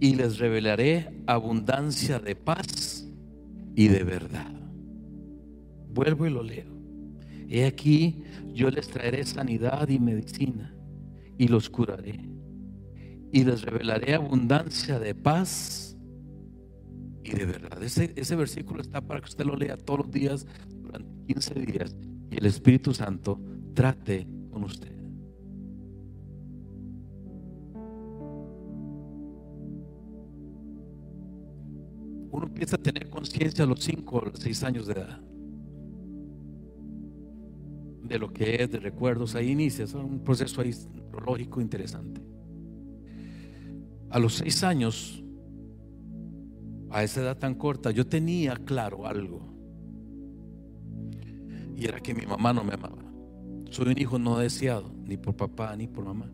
Y 0.00 0.14
les 0.14 0.38
revelaré 0.38 1.22
abundancia 1.26 2.18
de 2.18 2.36
paz 2.36 3.06
y 3.74 3.88
de 3.88 4.02
verdad. 4.04 4.52
Vuelvo 5.92 6.26
y 6.26 6.30
lo 6.30 6.42
leo. 6.42 6.73
He 7.48 7.66
aquí, 7.66 8.22
yo 8.52 8.70
les 8.70 8.88
traeré 8.88 9.24
sanidad 9.24 9.88
y 9.88 9.98
medicina, 9.98 10.74
y 11.38 11.48
los 11.48 11.68
curaré. 11.68 12.20
Y 13.32 13.44
les 13.44 13.62
revelaré 13.62 14.14
abundancia 14.14 14.98
de 14.98 15.14
paz 15.14 15.96
y 17.24 17.30
de 17.30 17.46
verdad. 17.46 17.82
Ese, 17.82 18.12
ese 18.16 18.36
versículo 18.36 18.80
está 18.80 19.00
para 19.00 19.20
que 19.20 19.26
usted 19.26 19.44
lo 19.44 19.56
lea 19.56 19.76
todos 19.76 20.00
los 20.00 20.10
días 20.10 20.46
durante 20.68 21.10
15 21.26 21.54
días 21.54 21.96
y 22.30 22.36
el 22.36 22.46
Espíritu 22.46 22.94
Santo 22.94 23.40
trate 23.74 24.26
con 24.50 24.64
usted. 24.64 24.92
Uno 32.30 32.46
empieza 32.46 32.76
a 32.76 32.82
tener 32.82 33.08
conciencia 33.10 33.64
a 33.64 33.66
los 33.66 33.80
5 33.80 34.16
o 34.16 34.24
los 34.26 34.38
6 34.40 34.64
años 34.64 34.86
de 34.86 34.94
edad 34.94 35.33
de 38.04 38.18
lo 38.18 38.32
que 38.32 38.62
es, 38.62 38.70
de 38.70 38.78
recuerdos, 38.78 39.34
ahí 39.34 39.50
inicia, 39.50 39.84
es 39.84 39.94
un 39.94 40.20
proceso 40.20 40.60
ahí 40.60 40.72
lógico 41.26 41.60
interesante. 41.60 42.20
A 44.10 44.18
los 44.18 44.34
seis 44.34 44.62
años, 44.62 45.24
a 46.90 47.02
esa 47.02 47.22
edad 47.22 47.38
tan 47.38 47.54
corta, 47.54 47.90
yo 47.90 48.06
tenía 48.06 48.56
claro 48.56 49.06
algo. 49.06 49.52
Y 51.76 51.86
era 51.86 51.98
que 52.00 52.14
mi 52.14 52.24
mamá 52.26 52.52
no 52.52 52.62
me 52.62 52.74
amaba. 52.74 53.02
Soy 53.70 53.88
un 53.88 53.98
hijo 53.98 54.18
no 54.18 54.38
deseado, 54.38 54.92
ni 55.04 55.16
por 55.16 55.34
papá 55.34 55.74
ni 55.76 55.88
por 55.88 56.04
mamá. 56.04 56.30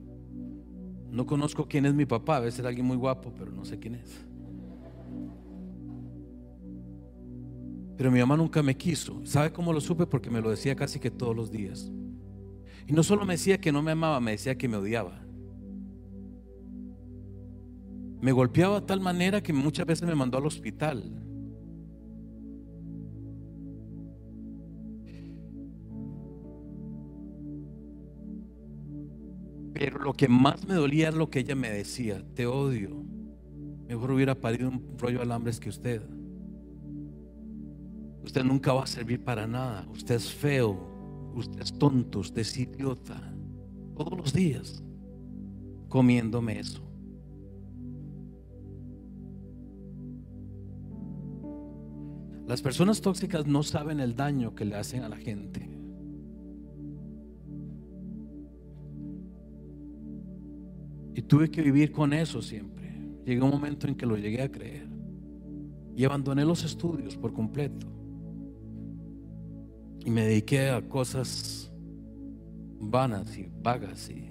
No 1.10 1.24
conozco 1.24 1.66
quién 1.66 1.86
es 1.86 1.94
mi 1.94 2.04
papá, 2.04 2.36
a 2.36 2.40
veces 2.40 2.64
alguien 2.64 2.86
muy 2.86 2.96
guapo, 2.96 3.32
pero 3.36 3.50
no 3.50 3.64
sé 3.64 3.78
quién 3.78 3.94
es. 3.94 4.26
Pero 8.00 8.10
mi 8.10 8.18
mamá 8.18 8.34
nunca 8.34 8.62
me 8.62 8.74
quiso. 8.74 9.20
¿Sabe 9.26 9.52
cómo 9.52 9.74
lo 9.74 9.80
supe? 9.82 10.06
Porque 10.06 10.30
me 10.30 10.40
lo 10.40 10.48
decía 10.48 10.74
casi 10.74 10.98
que 10.98 11.10
todos 11.10 11.36
los 11.36 11.50
días. 11.50 11.92
Y 12.86 12.94
no 12.94 13.02
solo 13.02 13.26
me 13.26 13.34
decía 13.34 13.60
que 13.60 13.72
no 13.72 13.82
me 13.82 13.90
amaba, 13.90 14.20
me 14.20 14.30
decía 14.30 14.56
que 14.56 14.68
me 14.68 14.78
odiaba. 14.78 15.20
Me 18.22 18.32
golpeaba 18.32 18.80
de 18.80 18.86
tal 18.86 19.02
manera 19.02 19.42
que 19.42 19.52
muchas 19.52 19.84
veces 19.84 20.08
me 20.08 20.14
mandó 20.14 20.38
al 20.38 20.46
hospital. 20.46 21.12
Pero 29.74 29.98
lo 29.98 30.14
que 30.14 30.26
más 30.26 30.66
me 30.66 30.72
dolía 30.72 31.10
es 31.10 31.14
lo 31.14 31.28
que 31.28 31.40
ella 31.40 31.54
me 31.54 31.70
decía, 31.70 32.24
te 32.34 32.46
odio. 32.46 33.04
Mejor 33.88 34.12
hubiera 34.12 34.34
parido 34.34 34.70
un 34.70 34.96
rollo 34.96 35.18
de 35.18 35.24
alambres 35.24 35.60
que 35.60 35.68
usted. 35.68 36.00
Usted 38.30 38.44
nunca 38.44 38.72
va 38.72 38.84
a 38.84 38.86
servir 38.86 39.24
para 39.24 39.44
nada. 39.44 39.84
Usted 39.90 40.14
es 40.14 40.32
feo. 40.32 40.78
Usted 41.34 41.62
es 41.62 41.76
tonto. 41.76 42.20
Usted 42.20 42.42
es 42.42 42.56
idiota. 42.56 43.20
Todos 43.96 44.16
los 44.16 44.32
días 44.32 44.84
comiéndome 45.88 46.60
eso. 46.60 46.80
Las 52.46 52.62
personas 52.62 53.00
tóxicas 53.00 53.48
no 53.48 53.64
saben 53.64 53.98
el 53.98 54.14
daño 54.14 54.54
que 54.54 54.64
le 54.64 54.76
hacen 54.76 55.02
a 55.02 55.08
la 55.08 55.16
gente. 55.16 55.68
Y 61.16 61.22
tuve 61.22 61.50
que 61.50 61.62
vivir 61.62 61.90
con 61.90 62.12
eso 62.12 62.40
siempre. 62.40 62.94
Llegué 63.26 63.42
un 63.42 63.50
momento 63.50 63.88
en 63.88 63.96
que 63.96 64.06
lo 64.06 64.16
llegué 64.16 64.42
a 64.42 64.52
creer. 64.52 64.88
Y 65.96 66.04
abandoné 66.04 66.44
los 66.44 66.62
estudios 66.62 67.16
por 67.16 67.32
completo. 67.32 67.99
Y 70.04 70.10
me 70.10 70.22
dediqué 70.22 70.70
a 70.70 70.80
cosas 70.80 71.70
vanas 72.80 73.36
y 73.36 73.48
vagas 73.62 74.08
y 74.10 74.30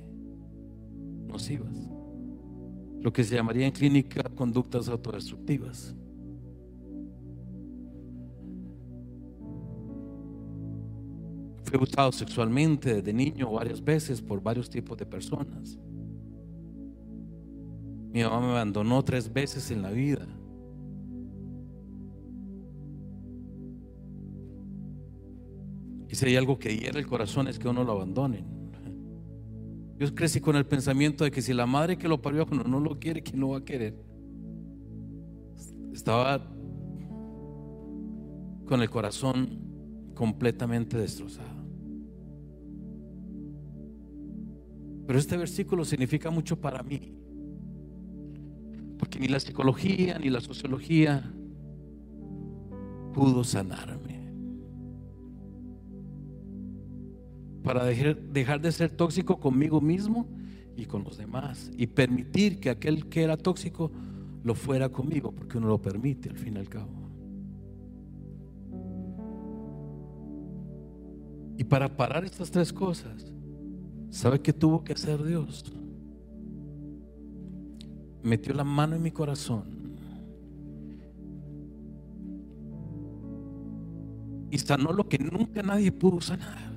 nocivas. 1.27 1.89
Lo 3.01 3.13
que 3.13 3.23
se 3.23 3.35
llamaría 3.35 3.65
en 3.65 3.71
clínica 3.71 4.23
conductas 4.35 4.89
autodestructivas. 4.89 5.95
Fui 11.63 11.77
abusado 11.77 12.11
sexualmente 12.11 12.95
desde 12.95 13.13
niño 13.13 13.51
varias 13.51 13.83
veces 13.83 14.21
por 14.21 14.41
varios 14.41 14.69
tipos 14.69 14.97
de 14.97 15.05
personas. 15.05 15.77
Mi 18.11 18.23
mamá 18.23 18.39
me 18.39 18.51
abandonó 18.53 19.03
tres 19.03 19.31
veces 19.31 19.69
en 19.69 19.83
la 19.83 19.91
vida. 19.91 20.27
Y 26.09 26.15
si 26.15 26.25
hay 26.25 26.35
algo 26.35 26.57
que 26.57 26.75
hiera 26.75 26.99
el 26.99 27.05
corazón 27.05 27.47
es 27.47 27.59
que 27.59 27.67
uno 27.69 27.83
lo 27.83 27.91
abandonen. 27.93 28.59
Yo 29.97 30.15
crecí 30.15 30.39
con 30.39 30.55
el 30.55 30.65
pensamiento 30.65 31.23
de 31.23 31.31
que 31.31 31.41
si 31.41 31.53
la 31.53 31.65
madre 31.65 31.97
que 31.97 32.07
lo 32.07 32.21
parió 32.21 32.45
no 32.45 32.79
lo 32.79 32.99
quiere, 32.99 33.21
¿quién 33.21 33.39
lo 33.39 33.49
va 33.49 33.57
a 33.59 33.65
querer? 33.65 33.95
Estaba 35.93 36.41
con 38.65 38.81
el 38.81 38.89
corazón 38.89 39.59
completamente 40.15 40.97
destrozado. 40.97 41.59
Pero 45.05 45.19
este 45.19 45.37
versículo 45.37 45.83
significa 45.83 46.29
mucho 46.29 46.59
para 46.59 46.81
mí. 46.81 47.13
Porque 48.97 49.19
ni 49.19 49.27
la 49.27 49.39
psicología 49.39 50.17
ni 50.17 50.29
la 50.29 50.39
sociología 50.39 51.33
pudo 53.13 53.43
sanarme. 53.43 54.18
Para 57.69 57.85
dejar, 57.85 58.59
de 58.59 58.71
ser 58.71 58.89
tóxico 58.89 59.39
conmigo 59.39 59.79
mismo 59.79 60.25
y 60.75 60.85
con 60.85 61.03
los 61.03 61.17
demás 61.17 61.69
y 61.77 61.85
permitir 61.85 62.59
que 62.59 62.71
aquel 62.71 63.07
que 63.09 63.21
era 63.21 63.37
tóxico 63.37 63.91
lo 64.43 64.55
fuera 64.55 64.89
conmigo, 64.89 65.31
porque 65.31 65.59
uno 65.59 65.67
lo 65.67 65.79
permite 65.79 66.29
al 66.29 66.35
fin 66.35 66.55
y 66.55 66.59
al 66.61 66.67
cabo. 66.67 66.89
Y 71.59 71.63
para 71.63 71.95
parar 71.95 72.25
estas 72.25 72.49
tres 72.49 72.73
cosas, 72.73 73.31
¿sabe 74.09 74.41
qué 74.41 74.51
tuvo 74.51 74.83
que 74.83 74.93
hacer 74.93 75.23
Dios? 75.23 75.71
Metió 78.23 78.55
la 78.55 78.63
mano 78.63 78.95
en 78.95 79.03
mi 79.03 79.11
corazón 79.11 79.95
y 84.49 84.57
sanó 84.57 84.91
lo 84.91 85.07
que 85.07 85.19
nunca 85.19 85.61
nadie 85.61 85.91
pudo 85.91 86.19
sanar. 86.19 86.68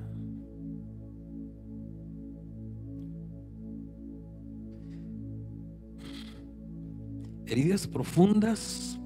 Heridas 7.53 7.87
profundas, 7.87 8.99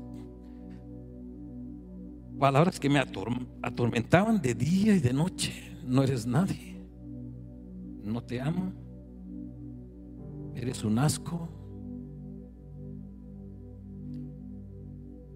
palabras 2.38 2.78
que 2.78 2.88
me 2.88 3.00
atormentaban 3.00 4.40
de 4.40 4.54
día 4.54 4.94
y 4.94 5.00
de 5.00 5.12
noche. 5.12 5.52
No 5.84 6.02
eres 6.02 6.26
nadie, 6.26 6.80
no 8.02 8.22
te 8.22 8.40
amo, 8.40 8.72
eres 10.54 10.84
un 10.84 10.98
asco. 10.98 11.48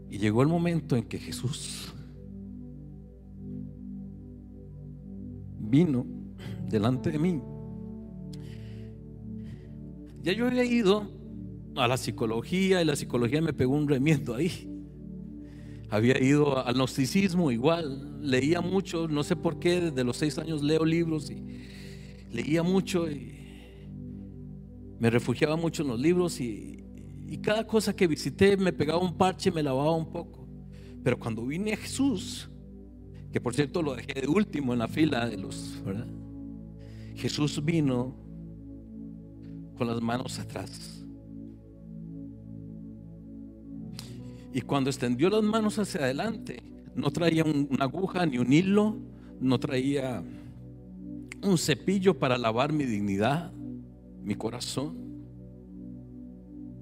Y 0.09 0.19
llegó 0.19 0.43
el 0.43 0.49
momento 0.49 0.97
en 0.97 1.05
que 1.05 1.19
Jesús 1.19 1.95
vino 5.59 6.05
delante 6.69 7.11
de 7.11 7.19
mí. 7.19 7.41
Ya 10.23 10.33
yo 10.33 10.47
había 10.47 10.65
ido 10.65 11.20
a 11.77 11.89
la 11.89 11.97
psicología 11.97 12.83
y 12.83 12.85
la 12.85 12.97
psicología 12.97 13.41
me 13.41 13.53
pegó 13.53 13.75
un 13.75 13.89
remiendo 13.89 14.35
ahí. 14.35 14.69
Había 15.89 16.23
ido 16.23 16.65
al 16.65 16.75
gnosticismo 16.75 17.51
igual, 17.51 18.21
leía 18.21 18.61
mucho, 18.61 19.09
no 19.09 19.25
sé 19.25 19.35
por 19.35 19.59
qué, 19.59 19.81
desde 19.81 20.05
los 20.05 20.17
seis 20.17 20.39
años 20.39 20.63
leo 20.63 20.85
libros 20.85 21.31
y 21.31 21.43
leía 22.31 22.63
mucho 22.63 23.11
y 23.11 23.35
me 25.01 25.11
refugiaba 25.11 25.57
mucho 25.57 25.83
en 25.83 25.89
los 25.89 26.01
libros 26.01 26.41
y, 26.41 26.77
cada 27.43 27.65
cosa 27.65 27.95
que 27.95 28.09
visité 28.09 28.57
me 28.57 28.73
pegaba 28.73 28.99
un 28.99 29.17
parche, 29.17 29.53
me 29.53 29.63
lavaba 29.63 29.93
un 29.93 30.11
poco. 30.11 30.49
Pero 31.03 31.17
cuando 31.17 31.47
vine 31.47 31.73
a 31.73 31.77
Jesús, 31.77 32.51
que 33.33 33.41
por 33.41 33.55
cierto 33.55 33.83
lo 33.83 33.95
dejé 33.95 34.23
de 34.23 34.27
último 34.27 34.73
en 34.73 34.81
la 34.81 34.89
fila 34.89 35.29
de 35.29 35.39
los, 35.39 35.81
Jesús 37.15 37.65
vino 37.65 38.17
con 39.79 39.87
las 39.87 40.03
manos 40.03 40.41
atrás 40.41 41.00
Y 44.53 44.63
cuando 44.63 44.91
extendió 44.91 45.31
las 45.31 45.43
manos 45.43 45.79
hacia 45.79 46.03
adelante, 46.03 46.63
no 46.95 47.11
traía 47.11 47.45
una 47.45 47.85
aguja 47.85 48.27
ni 48.27 48.39
un 48.39 48.53
hilo, 48.53 48.97
no 49.41 49.59
traía 49.61 50.23
un 51.43 51.57
cepillo 51.57 52.19
para 52.19 52.37
lavar 52.37 52.73
mi 52.73 52.85
dignidad, 52.85 53.53
mi 54.23 54.35
corazón. 54.35 54.97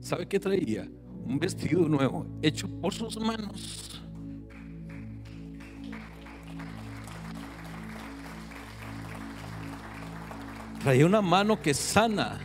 ¿Sabe 0.00 0.26
qué 0.26 0.40
traía? 0.40 0.88
Un 1.26 1.38
vestido 1.38 1.86
nuevo 1.88 2.26
hecho 2.40 2.68
por 2.80 2.94
sus 2.94 3.20
manos. 3.20 4.00
Traía 10.80 11.04
una 11.04 11.20
mano 11.20 11.60
que 11.60 11.74
sana 11.74 12.38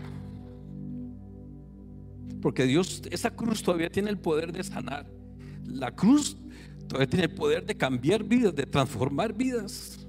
Porque 2.44 2.66
Dios, 2.66 3.02
esa 3.10 3.32
cruz 3.32 3.64
todavía 3.64 3.90
tiene 3.90 4.10
el 4.10 4.18
poder 4.18 4.52
de 4.52 4.66
sanar. 4.66 5.13
La 5.66 5.94
cruz 5.94 6.38
todavía 6.88 7.10
tiene 7.10 7.26
el 7.26 7.36
poder 7.36 7.66
de 7.66 7.76
cambiar 7.76 8.24
vidas, 8.24 8.56
de 8.56 8.66
transformar 8.66 9.34
vidas. 9.34 10.08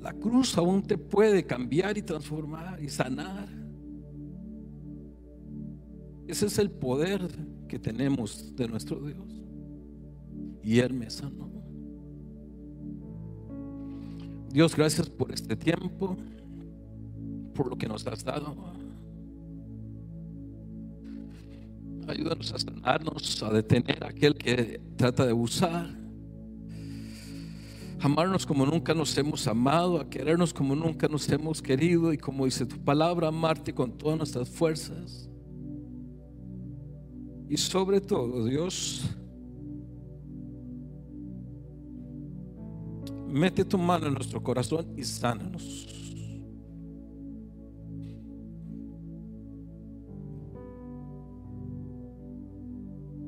La 0.00 0.12
cruz 0.12 0.56
aún 0.58 0.82
te 0.82 0.98
puede 0.98 1.44
cambiar 1.44 1.96
y 1.96 2.02
transformar 2.02 2.82
y 2.82 2.88
sanar. 2.88 3.48
Ese 6.26 6.46
es 6.46 6.58
el 6.58 6.70
poder 6.70 7.26
que 7.68 7.78
tenemos 7.78 8.54
de 8.56 8.68
nuestro 8.68 9.00
Dios. 9.00 9.44
Y 10.62 10.78
Él 10.78 10.94
me. 10.94 11.08
Dios, 14.50 14.76
gracias 14.76 15.08
por 15.10 15.32
este 15.32 15.56
tiempo, 15.56 16.16
por 17.54 17.68
lo 17.68 17.76
que 17.76 17.86
nos 17.86 18.06
has 18.06 18.24
dado. 18.24 18.73
Ayúdanos 22.08 22.52
a 22.52 22.58
sanarnos, 22.58 23.42
a 23.42 23.50
detener 23.50 24.04
a 24.04 24.08
aquel 24.08 24.34
que 24.34 24.80
trata 24.96 25.24
de 25.24 25.30
abusar 25.30 26.04
amarnos 28.04 28.44
como 28.44 28.66
nunca 28.66 28.92
nos 28.92 29.16
hemos 29.16 29.46
amado, 29.46 29.98
a 29.98 30.10
querernos 30.10 30.52
como 30.52 30.74
nunca 30.76 31.08
nos 31.08 31.26
hemos 31.30 31.62
querido 31.62 32.12
y 32.12 32.18
como 32.18 32.44
dice 32.44 32.66
tu 32.66 32.76
palabra, 32.78 33.28
amarte 33.28 33.72
con 33.72 33.96
todas 33.96 34.18
nuestras 34.18 34.46
fuerzas. 34.50 35.30
Y 37.48 37.56
sobre 37.56 38.02
todo, 38.02 38.44
Dios, 38.44 39.04
mete 43.26 43.64
tu 43.64 43.78
mano 43.78 44.08
en 44.08 44.14
nuestro 44.14 44.42
corazón 44.42 44.92
y 44.98 45.04
sánanos. 45.04 46.03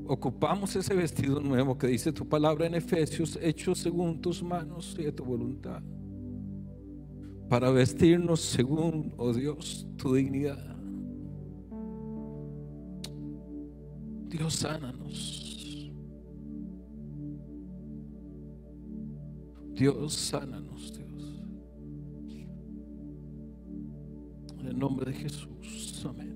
Ocupamos 0.08 0.74
ese 0.76 0.94
vestido 0.94 1.40
nuevo 1.40 1.76
que 1.76 1.86
dice 1.86 2.12
tu 2.12 2.28
palabra 2.28 2.66
en 2.66 2.74
Efesios, 2.74 3.38
hecho 3.40 3.74
según 3.74 4.20
tus 4.20 4.42
manos 4.42 4.96
y 4.98 5.10
tu 5.12 5.24
voluntad, 5.24 5.82
para 7.48 7.70
vestirnos 7.70 8.40
según, 8.40 9.14
oh 9.16 9.32
Dios, 9.32 9.86
tu 9.96 10.14
dignidad. 10.14 10.76
Dios, 14.28 14.54
sánanos. 14.54 15.46
Dios, 19.72 20.12
sánanos, 20.14 20.92
Dios. 20.96 21.42
En 24.58 24.66
el 24.66 24.78
nombre 24.78 25.12
de 25.12 25.18
Jesús. 25.18 26.04
Amén. 26.08 26.35